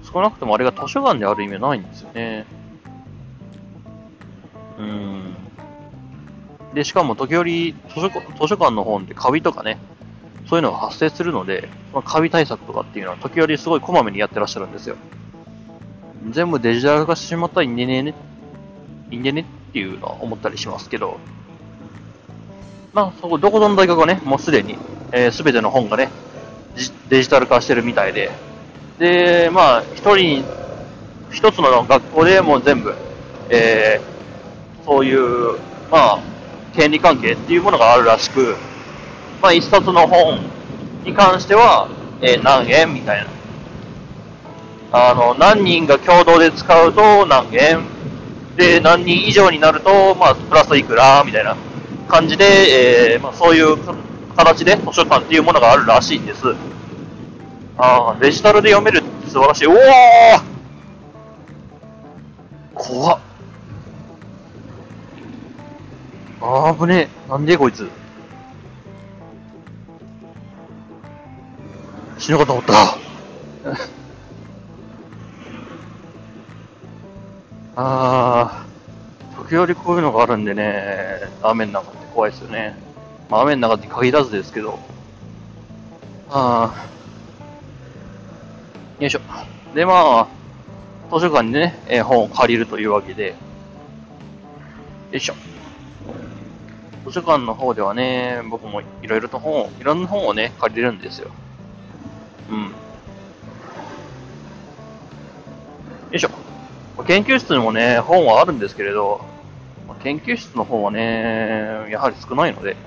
[0.04, 2.46] 少なくともあれが図書館である意味はないんですよね。
[4.80, 5.36] うん。
[6.74, 8.12] で、しかも時折図書、図
[8.48, 9.78] 書館の本ってカビとかね、
[10.48, 14.96] そういうのが発生するので、そのカビ対策とかっていうのは時折すごいこまめにやってらっしゃるんですよ。
[16.32, 18.14] 全部デジタル化してしまったらいいんでね、
[19.12, 21.20] いいんでねっていうのは思ったりしますけど、
[22.94, 24.78] まあ、そこ、どこぞの大学はね、もうすでに、
[25.12, 26.10] えー、全ての本がね、
[27.10, 28.32] デジタル化してるみたいで、
[28.98, 30.44] で、まあ、一人に、
[31.32, 32.96] 一つの学校でもう全部、
[33.50, 35.60] えー、そういう、
[35.92, 36.20] まあ、
[36.74, 38.56] 権利関係っていうものがあるらしく、
[39.42, 40.40] まあ、一冊の本
[41.04, 41.90] に関しては、
[42.22, 43.28] えー何円みたいな。
[44.92, 47.84] あの、何人が共同で使うと何円、
[48.56, 51.58] で、何人以上になると、まあ、プラスいくら、みたいな
[52.08, 53.78] 感じで、えーまあ、そういう
[54.36, 56.44] 形で図書館っていうものがあるらしいんです。
[57.78, 59.68] ああ、デジタルで読めるって素晴らしい。
[59.68, 59.76] おお
[62.74, 63.20] 怖っ。
[66.42, 67.30] あぶねえ。
[67.30, 67.90] なんでこいつ。
[72.26, 72.74] 死ぬかと思った。
[77.76, 82.76] あー、時折こういうのがあるんでね、雨の中って怖いですよね。
[83.30, 84.80] まあ雨の中って限らずですけど。
[86.32, 89.20] あー、よいしょ。
[89.76, 90.28] で、まあ、
[91.14, 93.36] 図書館でね、え本を借りるというわけで、よ
[95.12, 95.36] いしょ。
[97.06, 101.30] 図書館の方ではね、僕もいろいろと本を、いろんな本をね、借りるんですよ。
[102.50, 102.64] うん。
[102.64, 102.70] よ
[106.14, 106.30] いしょ。
[107.06, 109.22] 研究室にもね、本はあるんですけれど、
[110.04, 112.78] 研究室の本はね、やはり少ないので、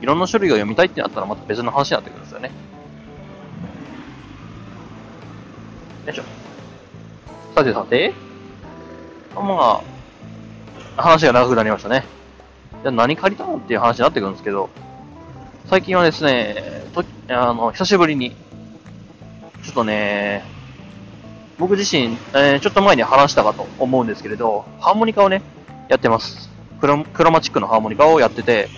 [0.00, 2.50] いろんな種類が読みたいってなったらまた別の話になってくるんですよね。
[6.06, 6.24] よいしょ。
[7.54, 8.12] さてさて、
[9.34, 9.82] ま
[10.96, 12.04] あ、話が長くなりましたね。
[12.82, 14.68] じゃあ何借りたのっていう話になってくるんですけど、
[15.66, 18.34] 最近はですね、とあの久しぶりに、
[19.62, 20.44] ちょっとね、
[21.58, 25.42] 僕自身、えーちょっと前に話したかと思うんですけれど、ハーモニカをね、
[25.88, 26.50] やってます。
[26.80, 28.68] クロクロマチックのハーモニカをやってて、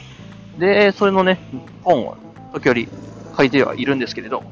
[0.58, 1.38] で、それのね、
[1.82, 2.16] 本を
[2.52, 2.88] 時折
[3.36, 4.42] 書いてはいるんですけれど、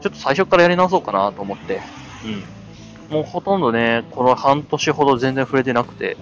[0.00, 1.80] ちょっと最初からやり直そうかなと思って、
[2.24, 3.14] うん。
[3.16, 6.16] もうほとんどね、この半年ほど全然触れてなくて、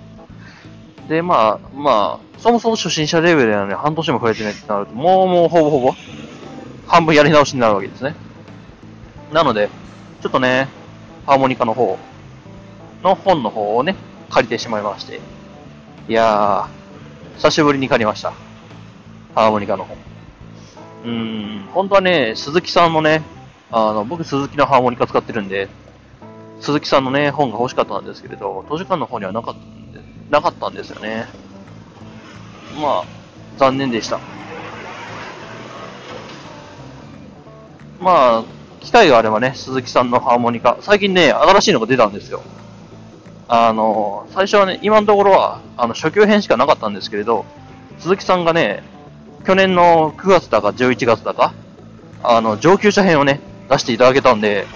[1.08, 5.94] で、まあ、まあ、そもそも初心者レベルなので半年も触れてないってなると、もうもうほぼほぼ、
[6.86, 8.14] 半分やり直しになるわけですね。
[9.32, 9.68] なので、
[10.22, 10.68] ちょっとね、
[11.26, 11.98] ハーモニカの方
[13.02, 13.96] の本の方をね、
[14.30, 15.20] 借りてしまいまして。
[16.08, 18.32] いやー、久しぶりに借りました。
[19.34, 19.96] ハーモニカの本。
[21.04, 23.22] うーん、本当はね、鈴木さんのね、
[23.70, 25.68] あの、僕鈴木のハーモニカ使ってるんで、
[26.60, 29.60] 鈴木さんのね、本が欲しかったんですけれど、図書館の方にはなかった、
[30.30, 31.26] なかったんですよね。
[32.80, 33.04] まあ、
[33.56, 34.20] 残念でした。
[38.00, 38.44] まあ、
[38.80, 42.42] 機会があればね、鈴木さんのハーモニカ、最近ね、新しいのが出たんですよ。
[43.48, 47.44] あの、最初はね、今のところは、あの、初級編しかなかったんですけれど、
[47.98, 48.82] 鈴木さんがね、
[49.46, 51.54] 去年の9月だか11月だか、
[52.22, 54.66] あの、上級者編をね、出していただけたんで、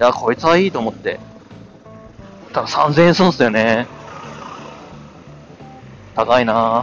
[0.00, 1.20] いや、こいつはいいと思って。
[2.52, 3.86] ただ3000円するんすよね。
[6.14, 6.82] 高いなぁ。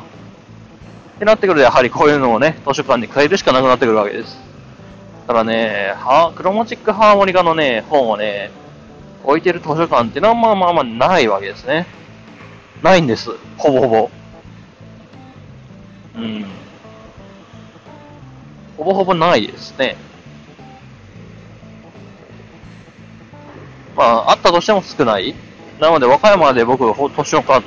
[1.15, 4.44] ってなってくると、やはりこういうのをね、図書館に買えるしかなくなってくるわけです。
[5.27, 8.51] ただね、はクロマチックハーモニカのね、本をね、
[9.23, 11.87] 置いてる図書館ってのはまあまあまあないわけですね。
[12.83, 13.31] ないんです。
[13.57, 14.09] ほぼほぼ。
[16.15, 16.45] うん。
[18.77, 19.97] ほぼほぼないですね。
[23.95, 25.33] まあ、あったとしても少ない。
[25.79, 27.63] なので、和歌山で僕、図書館、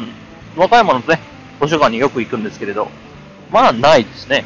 [0.56, 1.20] 和歌山のね、
[1.60, 2.88] 図書館によく行くんですけれど、
[3.50, 4.44] まあ、ないですね。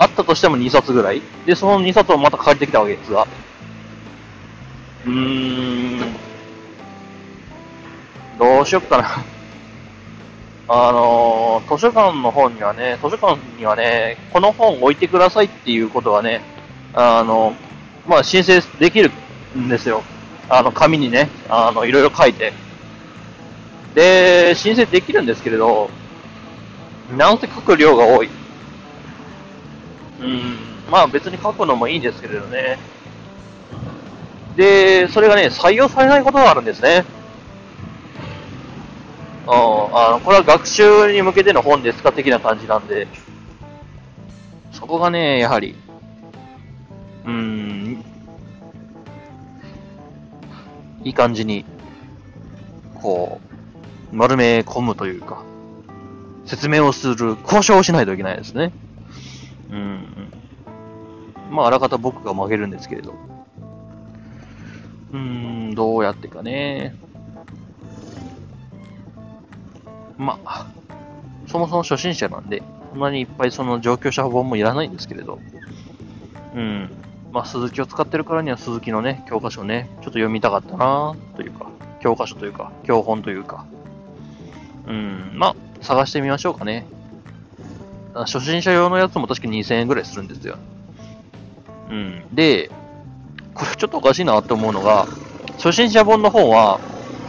[0.00, 1.20] あったとしても2冊ぐらい。
[1.44, 3.26] で、その2冊をまた借りてきたわけですが。
[5.04, 6.16] うーん。
[8.38, 9.24] どうしよっかな。
[10.68, 16.40] あのー、図書館の本にはね、図書館にはね、この本置いてくださいっていうことはね、
[16.94, 17.54] あの、
[18.08, 19.10] まあ、申請できる
[19.54, 20.02] んですよ。
[20.48, 22.54] あの、紙にね、あの、いろいろ書いて。
[23.94, 25.90] で、申請できるんですけれど、
[27.18, 28.30] なんせ書く量が多い。
[30.20, 30.56] うん、
[30.90, 32.78] まあ別に書くのもいいんですけれどね。
[34.56, 37.04] で、それがね、採用されないことがあるんですね。
[39.46, 43.08] うん、あの、これは学習に向けての本ですか的な感じなんで、
[44.72, 45.74] そこがね、やはり、
[47.24, 48.04] うーん、
[51.02, 51.64] いい感じに、
[52.94, 53.40] こ
[54.12, 55.42] う、丸め込むというか、
[56.44, 58.72] 説明をする、交渉をしないといけないですね。
[59.70, 60.30] うん。
[61.50, 63.14] まあ、あらかた僕が曲げるんですけれど。
[65.12, 65.18] うー
[65.72, 66.94] ん、どうやってかね。
[70.16, 70.66] まあ、
[71.46, 75.38] そもそも初心者なんで、そんなにいっぱいその上級者本もいらないんですけれど。
[76.54, 76.90] うん。
[77.32, 81.66] まあ、鈴木を使ってるからには鈴木のね、教科書ね、ちょっと読みたかったなというか、
[82.00, 83.66] 教科書というか、教本というか。
[84.86, 86.86] うん、まあ、探してみましょうかね。
[88.14, 90.56] あ初心者用のやつも確か2000円ぐらいするんですよ。
[91.90, 92.24] うん。
[92.32, 92.70] で、
[93.54, 95.06] これちょっとおかしいなって思うのが、
[95.56, 96.80] 初心者本の本は、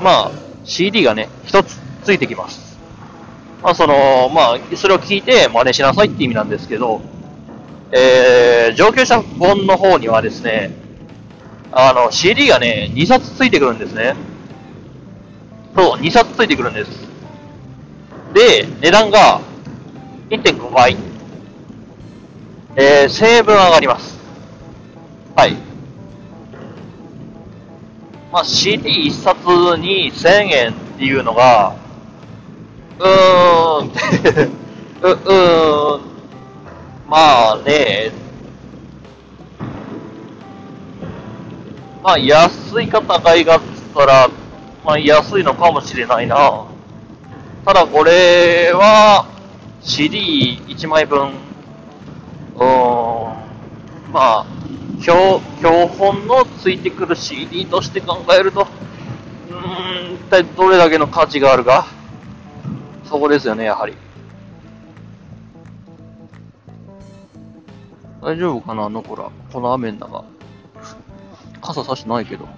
[0.02, 0.32] まあ、
[0.63, 2.80] CD がね、一つついてきます。
[3.62, 7.02] まあ、その、まあ、それを聞いて真似しなさいって意味なんですけど、
[7.91, 10.72] えー、上級者本の方にはですね、
[11.72, 14.15] あの、CD がね、2冊ついてくるんですね。
[15.76, 17.08] そう、2冊ついてくるんです。
[18.34, 19.41] で、値段が
[20.32, 20.96] 1.5倍。
[22.78, 24.17] えー、1000円分上がります。
[25.36, 25.58] はい。
[28.32, 29.38] まあ、CD1 冊
[29.78, 31.76] に1000円っていうのが、
[32.98, 33.88] うーん、
[35.02, 36.02] う、うーん、
[37.10, 38.12] まあね、
[42.02, 44.30] まあ安いか高いかっつったら、
[44.86, 46.65] まあ安いのかもしれないな。
[47.65, 49.41] ただこれは
[49.84, 51.30] CD1 枚分、
[52.56, 53.34] うーん、
[54.13, 54.46] まあ、
[55.02, 58.67] 教、教本のついてくる CD として考えると、
[59.50, 61.88] うーん、一体どれだけの価値があるか？
[63.06, 63.94] そこですよね、やはり。
[68.22, 69.32] 大丈夫かな、あの子ら。
[69.52, 70.24] この雨の中。
[71.60, 72.46] 傘差してないけど。
[72.46, 72.50] ん？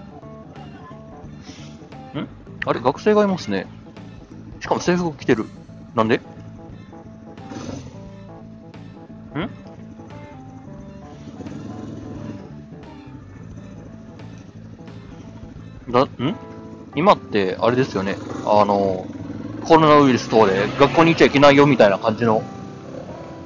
[2.65, 3.65] あれ学生がいますね。
[4.59, 5.45] しかも制服着てる。
[5.95, 6.19] なんで？
[9.39, 9.49] ん？
[15.91, 16.35] だ、ん？
[16.95, 18.17] 今って、あれですよね。
[18.45, 19.05] あの、
[19.65, 22.43] コロナウイルス等で学校に行っちゃいけないよみたいな感じの。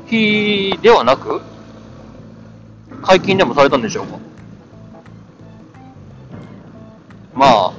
[0.08, 1.42] 日ではなく、
[3.04, 4.18] 解禁でもされたんでしょうか？
[7.34, 7.74] まあ、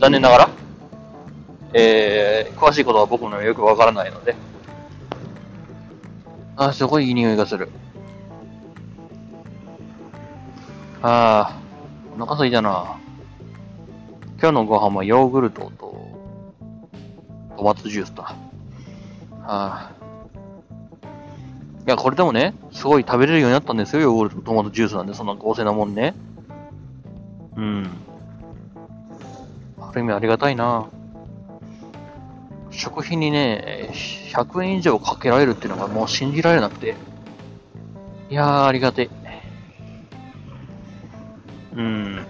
[0.00, 0.50] 残念ながら、
[1.72, 4.36] えー、詳しいことは僕もよくわからないので、
[6.56, 7.68] あ、すごいいい匂いがする。
[11.02, 12.98] あー、お腹すいたな。
[14.40, 15.94] 今日のご飯はヨーグルトと、
[17.56, 18.24] トマトジュースだ。
[18.24, 18.34] は
[19.44, 19.92] あ。
[21.86, 26.14] いや、これでもね、すごい食べれるようになったんですよ、ヨーグルトとトマトジュースなんで、そんな合成なもんね。
[27.56, 27.90] うん。
[29.80, 30.86] ある意味ありがたいな。
[32.72, 36.96] 食費にね、100円以上かけられるっていうのがもう信じられなくて。
[38.30, 39.10] いやー、ありがてえ。
[41.76, 42.26] うん。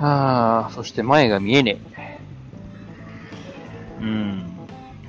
[0.00, 1.98] ああ、そして前が見えねえ。
[4.00, 4.56] うん。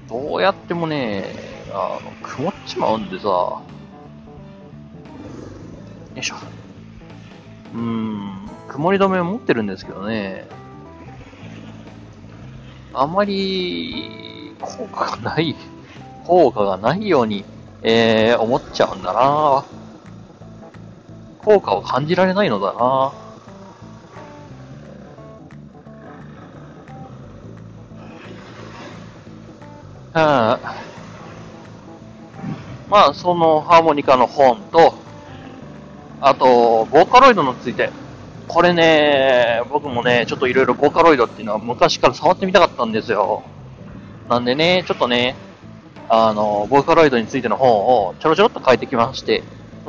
[0.07, 1.35] どうやってもね、
[1.71, 3.27] あの、曇っちまうんでさ。
[3.27, 3.61] よ
[6.15, 6.35] いしょ。
[7.75, 8.49] うん。
[8.67, 10.58] 曇り止めを持ってるんですけどね。
[13.01, 15.55] あまり、効果がない、
[16.25, 17.45] 効果がないように、
[17.81, 19.63] えー、思っちゃうんだな。
[21.37, 23.13] 効果を感じられないのだな。
[30.11, 30.75] ああ
[32.89, 34.93] まあ、そのハーモニカの本と、
[36.19, 38.08] あと、ボーカロイドについて。
[38.49, 43.43] これね、僕もね、ちょっといろいろボーカロイドっていうのは昔から触ってみたかったんですよ。
[44.27, 45.35] なんでね、ちょっとね、
[46.09, 49.43] あの、ボーカロイドについての本をちょろちょろっと書いてきまして、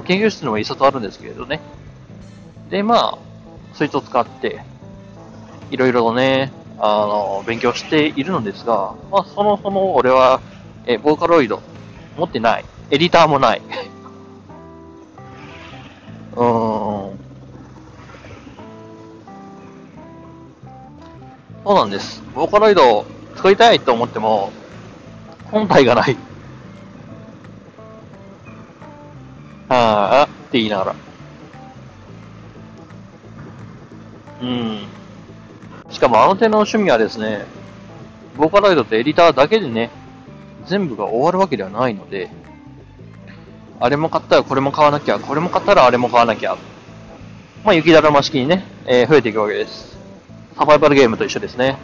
[0.05, 1.59] 研究室にも一冊あるんですけれどね。
[2.69, 3.19] で、まあ、
[3.73, 4.61] そいつを使って、
[5.71, 10.43] いろいろとね、あの、勉強しているのですが、まあ、そもそも俺は、
[10.85, 11.63] え、ボーカロイド
[12.19, 12.65] 持ってない。
[12.91, 13.63] エディターもない。
[16.37, 16.70] うん。
[21.71, 22.21] そうなんです。
[22.35, 23.07] ボーカロイドを
[23.37, 24.51] 作りたいと思っても、
[25.53, 26.17] 本体がない。
[29.69, 30.95] はあ、って言いながら。
[34.43, 34.81] うん。
[35.91, 37.45] しかもあの手の趣味はですね、
[38.37, 39.91] ボーカロイドとエディターだけでね、
[40.67, 42.33] 全部が終わるわけではないので、
[43.79, 46.57] あれも買ったらこれも買わなきゃ、これも買ったらあれも買わなきゃ。
[47.65, 50.00] まあ、雪だるま式にね、えー増えていくわけです。
[50.57, 51.77] サバイバルゲームと一緒ですね。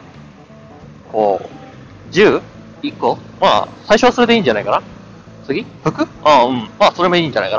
[1.12, 3.18] こう、10?1 個？
[3.40, 4.82] まあ、最初はそれでいいんじゃないかな？
[5.46, 5.64] 次？
[5.82, 6.06] 服？
[6.24, 6.68] ああ、うん。
[6.78, 7.56] まあ、それもいいんじゃないか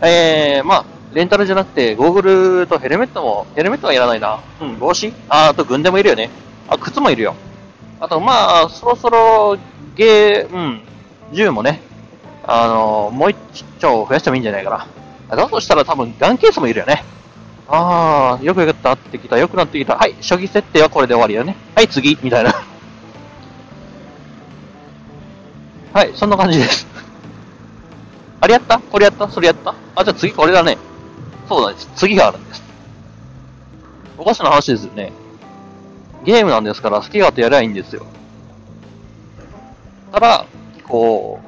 [0.00, 0.08] な。
[0.08, 2.22] えー、まあ、レンタルじゃなくて、ゴーグ
[2.60, 4.40] ルとヘルメットも、ヘルメットはいらないな。
[4.60, 5.12] うん、帽子？
[5.28, 6.30] あ、あと軍手もいるよね。
[6.68, 7.34] あ、靴もいるよ。
[8.00, 9.58] あと、まあ、そろそろ、
[9.96, 10.80] ゲー、うん、
[11.32, 11.80] 銃もね、
[12.44, 13.36] あのもう一
[13.78, 14.86] 丁増やしてもいいんじゃないか
[15.28, 15.36] な。
[15.36, 17.04] だとしたら多分、ガンケースもいるよね。
[17.72, 19.94] ああ、よくよくなってきた、よくなってきた。
[19.96, 21.56] はい、初期設定はこれで終わりだね。
[21.76, 22.52] はい、次、みたいな。
[25.94, 26.86] はい、そんな感じです。
[28.40, 28.78] あれやった？
[28.80, 29.28] これやった？
[29.28, 29.74] それやった？
[29.94, 30.78] あ、じゃあ次これだね。
[31.48, 31.88] そうなんです。
[31.94, 32.62] 次があるんです。
[34.18, 35.12] おかしな話ですよね。
[36.24, 38.04] ゲームなんですから好き勝手やりゃいいんですよ。
[40.12, 40.44] ただ、
[40.86, 41.46] こう、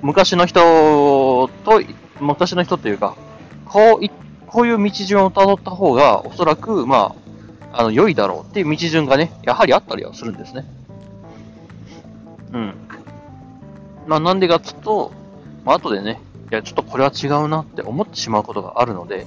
[0.00, 1.82] 昔の人と、
[2.20, 3.14] 昔の人というか、
[3.66, 4.10] こうい、
[4.50, 7.14] こういう道順を辿った方が、おそらく、ま
[7.72, 10.64] あ、あの、良いだろうっていう道順がね、やはりあったりはするんですね。
[12.52, 12.74] うん。
[14.06, 15.12] まあ、なんでかっつうと、
[15.64, 16.20] まあ、後でね、
[16.50, 19.26] いや、ちょっとこれは違うなって思ってしまうことがあるので、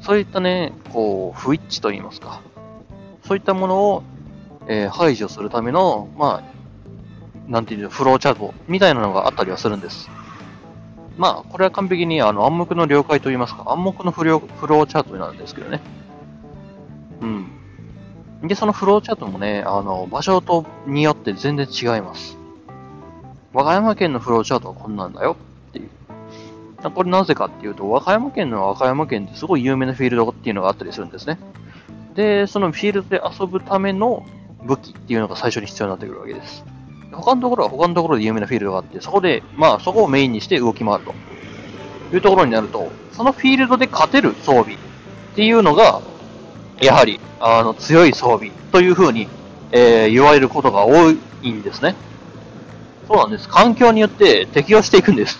[0.00, 2.40] そういったね、こう、不一致といいますか、
[3.26, 4.02] そういったものを、
[4.66, 10.10] えー排除するための、まあ、なんていうの、フローチャートみたいなのがあったりはするんです。
[11.18, 15.80] まあ、これは完璧にあの暗黙の了解といいますか、暗黙のフロフローチャートなんですけどね。
[17.20, 18.48] うん。
[18.48, 22.38] で、そのフローチャートもね、あの、場所とによって全然違います。
[23.52, 25.36] 和歌山県のフローチャートはこんなんだよ
[25.70, 25.90] っていう。
[26.94, 31.38] これなぜかっていうと、和歌山県の和歌山県ってすごい有名なフィールドっていうのがあったりするんですね。
[32.14, 34.24] で、そのフィールドで遊ぶための
[34.64, 36.64] 武器っていうのが最初に必要になってくるわけです。
[37.20, 41.14] 他のところは他のところで有名なフィールドがあって、そこで、まあそこをメインにして動き回ると
[42.14, 44.78] いうところになると、そのフィールドで勝てる装備っ
[45.34, 46.02] ていうのが、
[46.80, 49.28] やはり、あの、強い装備というふうに、
[49.72, 51.10] えー言われることが多
[51.42, 51.94] いんですね。
[53.06, 53.48] そうなんです。
[53.48, 55.38] 環境によって適応していくんです。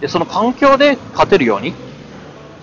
[0.00, 1.74] で、その環境で勝てるように、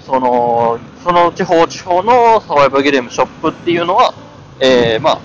[0.05, 4.13] その、その地方地方のサバイバルゲームショップっていうのは、
[4.59, 5.19] えー、まあ、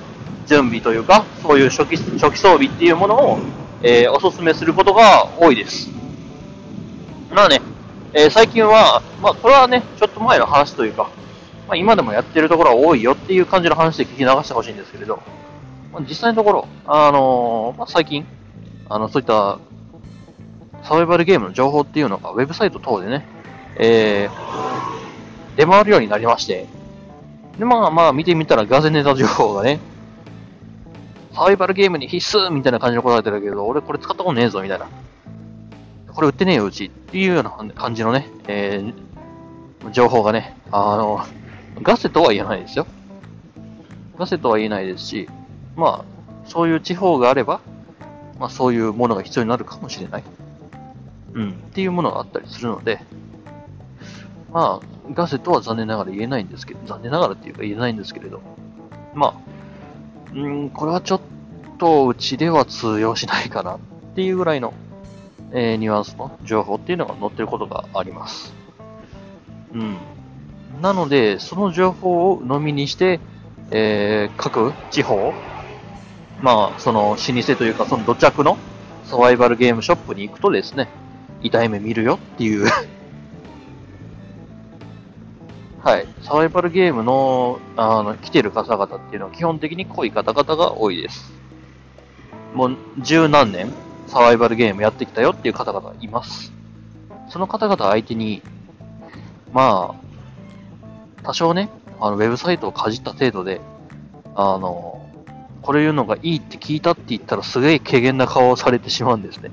[0.53, 3.39] 準備というか、そういう初期初期装備っていうものを、
[3.83, 5.89] えーおすすめすることが多いです。
[7.35, 7.63] まあね、
[8.13, 11.09] えー最近は、まあ、これはね、ちょっと前の話というか、
[11.67, 15.23] まあ、今でもやってるところは多いよっていう感じの話で聞き流してほしいんですけれど、
[15.91, 18.27] まあ、実際のところ、あのーまあ、最近、
[18.91, 19.59] あの、そういった、
[20.85, 23.25] サバイバルゲームの情報っていうのが、ウェブサイト等でね、
[23.77, 26.67] えー、出回るようになりまして、
[27.59, 29.79] で、まあまあ見てみたらガゼネタ情報がね、
[31.35, 34.89] サバイバルゲームに必須みたいな感じのこと書いてるけど、俺これ使ったことねえぞみたいな。
[36.13, 41.25] これ売ってねえようちっていうような感じのね、えー、情報がね、あの、
[41.83, 42.87] ガセとは言えないですよ。
[44.19, 45.29] ガセとは言えないですし、
[45.75, 47.61] まあ、そういう地方があれば、
[48.39, 50.25] まあそういうものが必要になるかもしれない。
[51.33, 53.01] うん、っていうものがあったりするので、
[54.53, 58.43] まあ、ガセとは残念ながら言えないんですけど、残念ながらっていうか言えないんですけれど、
[59.15, 59.52] まあ、
[60.35, 61.21] うん、これはちょっ
[61.79, 63.79] とうちでは通用しないかなっ
[64.15, 64.73] ていうぐらいの、
[65.53, 68.53] えー、ニュアンスの情報っていうのが載ってることがあります。
[69.75, 69.97] うん。
[70.81, 73.21] なので、その情報を鵜呑みにして、
[73.71, 75.33] えー、各地方、
[76.41, 78.59] まあ、その老舗というか、その土着の
[79.05, 80.89] サバイバルゲームショップに行くとですね、
[81.43, 82.67] 痛い目見るよっていう
[85.85, 86.07] はい。
[86.23, 91.33] サバイバルゲームの、あの、来てる方々っていうのは基本的に濃い方々が多いです。
[92.55, 93.73] もう十何年
[94.07, 96.53] サバイバルゲームやってきたよっていう方々います。
[97.29, 98.43] その方々相手に、
[99.53, 101.69] まあ、多少ね、
[101.99, 103.61] あの、ウェブサイトをかじった程度で、
[104.37, 105.05] あの、
[105.63, 109.51] これ言うのがいいって聞いたって言ったらすげえ軽減な顔をされてしまうんですね。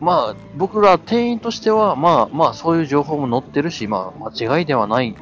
[0.00, 5.14] まあ、僕ら店員としては、まあまあ、そういう情報も載ってるし、まあ、間違いではない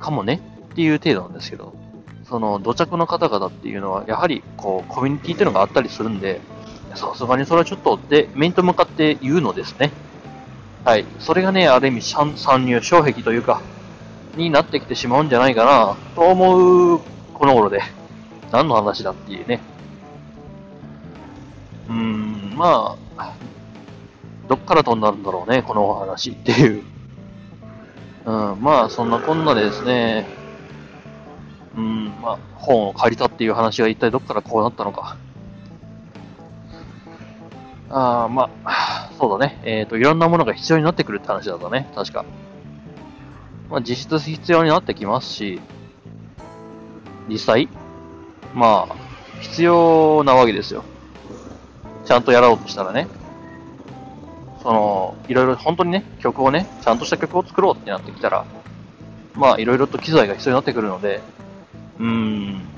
[0.00, 0.40] かもね
[0.72, 1.72] っていう程度なんですけど、
[2.28, 6.40] その土着の方々っていうのは、やはりこうコミュニティっていうのがあったりするんで、
[6.94, 9.92] さすがにそれはちょっとで面と向かって言うのですね。
[10.84, 11.04] はい。
[11.20, 13.62] それがね、ある意味参入障壁というか、
[14.36, 17.00] になってきてしまうんじゃないかなと思う
[17.34, 17.82] この頃で、
[18.50, 19.60] 何の話だっていうね。
[21.88, 23.34] うーん、まあ、
[24.48, 26.82] どっから飛んだんだろうね、このお話っていう。
[28.24, 30.26] うん、まあ、そんなこんなでですね、
[31.76, 35.16] うん、まあ、本を借りたっていう話が一体どっからこうなったのか。
[37.90, 39.60] ああ、まあ、そうだね。
[39.64, 41.90] えっ、ー、と、いろんなものが必要になってくるって話だったね。
[41.94, 42.24] 確か。
[43.70, 45.60] まあ、実質必要になってきますし、
[47.28, 47.68] 実際、
[48.54, 48.94] まあ、
[49.40, 50.84] 必要なわけですよ。
[52.04, 53.06] ちゃんとやろうとしたらね。
[54.62, 58.44] その、いろいろ本当にね、曲をね、ちゃんとした曲を作ろうってなってきたら、
[59.34, 61.22] まあ、いろいろと機材が必要になってくるので、
[61.98, 62.68] うーん、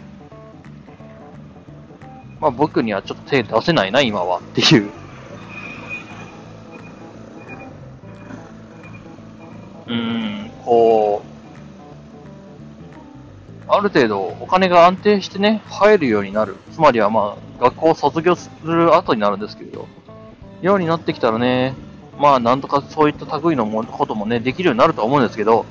[2.40, 4.92] まあ僕にはちょっと手出せないな、今はっていう。
[9.86, 9.94] うー
[10.46, 11.30] ん、こう、
[13.66, 16.56] ある程度お金が安定してね、入るようになる。
[16.72, 19.88] つまりはまあ、学校を卒業する後になるんですけれど、
[20.62, 21.74] ようになってきたらね、
[22.18, 25.64] まあなんとかそういった類のもこともね、できるようになると思うんですけど、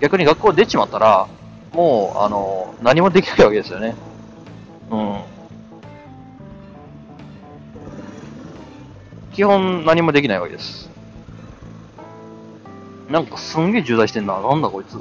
[0.00, 1.28] 逆に学校出ちまったら、
[1.72, 3.94] もう、あの、何もできないわけですよね。
[4.90, 5.20] うん。
[9.32, 10.90] 基本何もできないわけです。
[13.08, 14.40] なんかすんげえ渋滞してんな。
[14.40, 14.98] なんだこいつ。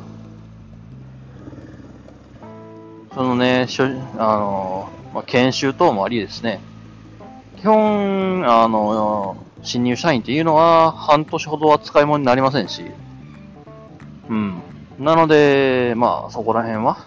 [3.13, 3.89] そのね、しょあ
[4.37, 6.61] の、まあ、研修等もありですね。
[7.61, 12.83] 基本、あの、新入社員っていうのは半年ほどは使い物になりませんし、
[14.29, 14.61] うん。
[14.97, 17.05] なので、まあそこら辺は、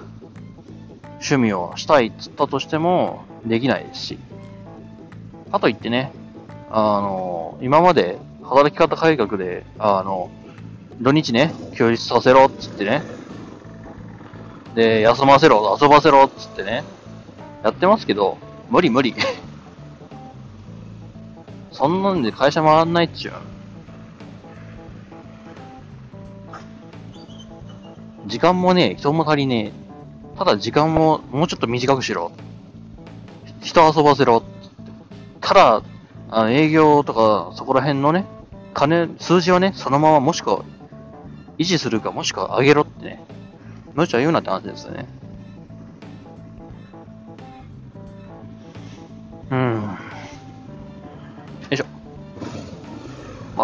[1.14, 4.18] 趣味をしたいっつったとしてもできないですし、
[5.50, 6.12] かといってね、
[6.70, 10.30] あの、今まで働き方改革で、あの、
[11.00, 13.02] 土日ね、休日させろっつってね、
[14.76, 16.84] で、休ませろ、遊ばせろっつってね、
[17.64, 18.38] やってますけど、
[18.70, 19.16] 無理無理。
[21.74, 23.32] そんなんで会社回んないっちゅう。
[28.26, 29.72] 時間もね人も足りね
[30.34, 30.38] え。
[30.38, 32.30] ただ時間ももうちょっと短くしろ。
[33.60, 34.44] 人遊ばせろ。
[35.40, 35.82] ただ、
[36.30, 38.24] あの営業とかそこら辺のね、
[38.72, 40.64] 金、数字をね、そのままもしくは
[41.58, 43.24] 維持するかもしくは上げろってね、
[43.94, 45.08] 無茶言うなって話ですよね。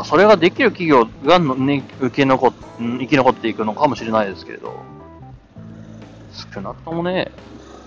[0.01, 4.73] まあ、それができる企業が、ね、受け残、生き残っていくのかもしれないですけれど、
[6.55, 7.31] 少なくともね、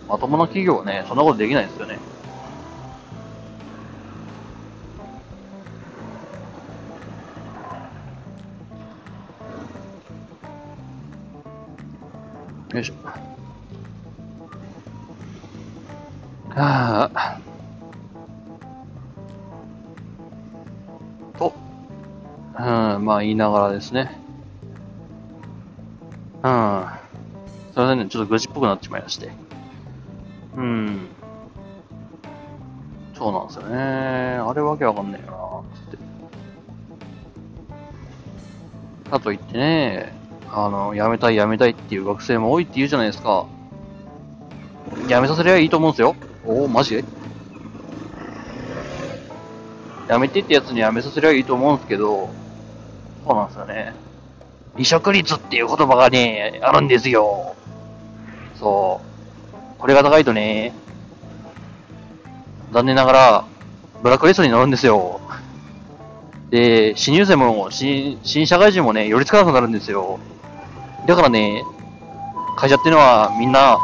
[0.07, 1.97] まともな企業はね、そんなことできないですよね。
[12.73, 12.93] よいしょ。
[16.55, 17.42] ああ。
[23.23, 24.17] 言いながらですね。
[26.43, 26.85] うん。
[27.71, 29.31] すいませんね、ちょっと愚痴っぽくなってしまいまして。
[30.55, 31.07] うん。
[33.15, 33.75] そうなんですよね。
[33.77, 35.97] あれわけわかんねえよな、つっ
[39.03, 39.09] て。
[39.09, 40.13] かといってね、
[40.51, 43.45] あの、辞めたい辞めたいっていう学生も多いって言うじゃないですか。
[45.07, 46.15] 辞めさせりゃいいと思うんですよ。
[46.45, 46.95] おお、マジ？
[46.95, 47.03] で
[50.09, 52.29] 辞めてってやつに辞めさせりゃいいと思うんですけど、
[53.63, 53.93] そうなんですよね。
[54.73, 57.55] 離職率っていう言葉がね、あるんですよ。
[58.55, 59.79] そう。
[59.79, 60.73] これが高いとね、
[62.71, 63.45] 残念ながら、
[64.01, 65.21] ブラックリストになるんですよ。
[66.49, 70.19] で、新入生も、新、新社会人もね、寄りつかなくなるんですよ。
[71.05, 71.63] だからね、
[72.57, 73.77] 会社っていうのはみんな、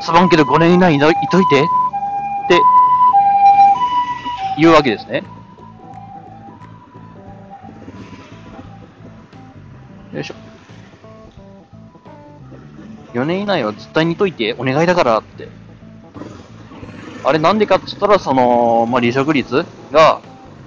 [0.00, 1.64] すまんけど5年以内にいといて、っ
[2.48, 2.60] て、
[4.58, 5.24] 言うわけですね。
[13.20, 15.48] 4年以内は絶対にいといて、お願いだからって。
[17.22, 20.20] あれなんでかって言ったら、その、まあ、離職率が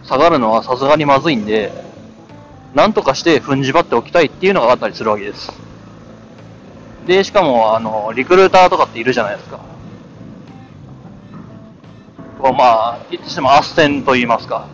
[0.04, 1.72] 下がるのはさすがにまずいんで、
[2.76, 5.52] なんとかして踏んじばっておきたいっていうのがあったりするわけです。
[7.08, 9.60] で、しかも、あの、リクルーターとかっているじゃないですか。
[12.40, 14.68] こうまあ、言ってしても斡旋と言いますか。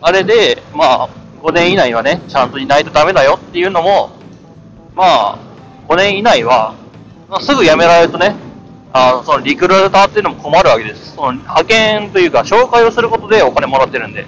[0.00, 1.08] あれで、まあ、
[1.42, 4.10] 5年以内はね、ちゃんといないとダメだよっていうのも、
[4.94, 5.38] まあ、
[5.92, 6.74] 5年以内は、
[7.28, 8.34] まあ、すぐ辞められるとね、
[8.94, 11.14] あそのリクルーターっていうのも困るわけです。
[11.14, 14.26] その派遣というか、紹介をすることでお金もらってるんで。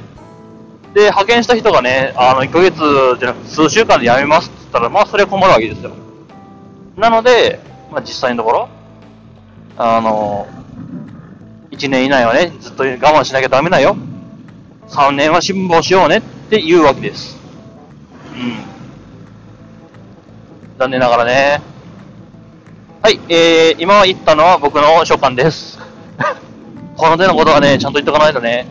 [0.92, 2.76] で、派遣した人がね、あの、1ヶ月
[3.18, 5.92] じゃなくて数週間で辞めますって言ったら、まあ、それは困るわけですよ。
[6.96, 7.60] なので、
[7.90, 8.68] まあ、実際のところ、
[9.78, 10.46] あの、
[11.70, 13.96] 1年以内はね、ずっと我慢しなきゃダメだよ。
[14.88, 17.38] 3年は辛抱しようねって言うわけです。
[18.34, 18.73] うん。
[20.78, 21.62] 残念ながらね。
[23.00, 25.78] はい、えー、今言ったのは僕の所感です。
[26.96, 28.66] この手のことはね、ちゃんと言っとかないとね、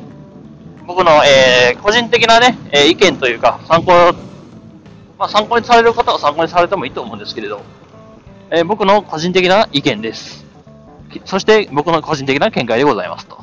[0.86, 3.92] 僕の、えー、個人的なね、えー意見というか、参考、
[5.18, 7.62] まあ参考にされる方は参考にされてもいいと思うんですけれど、
[8.50, 10.46] えー僕の個人的な意見です。
[11.10, 13.40] きそして僕の個人的な見解でございますと。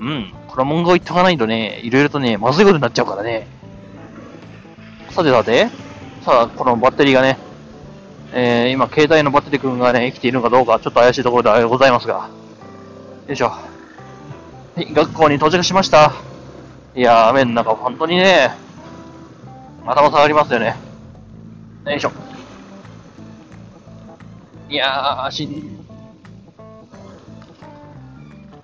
[0.00, 0.32] うん。
[0.48, 3.46] これは文句を言っておかないとね、いろいろとね、まずいことになっちゃうからね。
[5.10, 5.68] さてさて、
[6.22, 7.38] さあ、このバッテリーがね、
[8.38, 12.28] えー、今、携帯のバッテリー君がね、生きているのかどうか、ちょっと怪しいところでございますが。
[13.28, 13.46] よいしょ。
[13.46, 13.62] は
[14.76, 16.12] い、学校に到着しました。
[16.94, 18.50] いやー、雨の中、本当にね、
[19.86, 20.76] 頭下がりますよね。
[21.86, 22.12] よいしょ。
[24.68, 25.86] いやー、しん、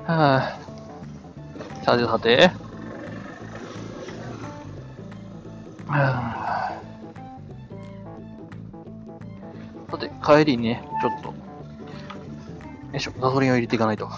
[0.04, 2.50] はぁ、さてさて。
[5.88, 6.82] はぁ
[9.93, 11.34] さて、帰りにね、ちょっと、よ
[12.95, 14.09] いしょ、ガソリンを入れていかないと。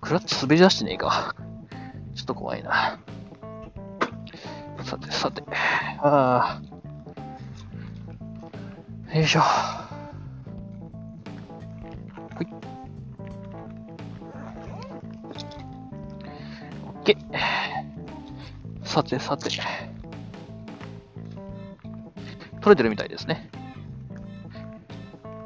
[0.00, 1.34] クラッチ滑り出してねえか。
[2.14, 3.00] ちょっと怖いな。
[4.84, 5.42] さてさて、
[5.98, 6.60] あ
[9.10, 9.14] あ。
[9.16, 9.40] よいしょ。
[9.40, 9.46] ほ
[12.42, 12.46] い。
[16.86, 18.86] オッケー。
[18.86, 19.50] さてさて。
[22.60, 23.50] 取れてるみたいですね。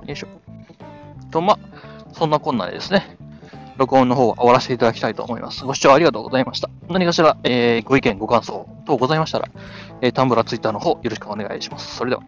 [0.07, 0.29] よいしょ。
[1.31, 1.59] と、ま、
[2.13, 3.17] そんなこんなでですね、
[3.77, 5.65] 録音の方は終わらせていただきたいと思います。
[5.65, 6.71] ご視聴ありがとうございました。
[6.89, 9.49] 何かしら、えー、ご意見、ご感想等ございましたら、
[10.01, 11.97] えー、タンブラー、ツイッターの方よろしくお願いします。
[11.97, 12.23] それでは。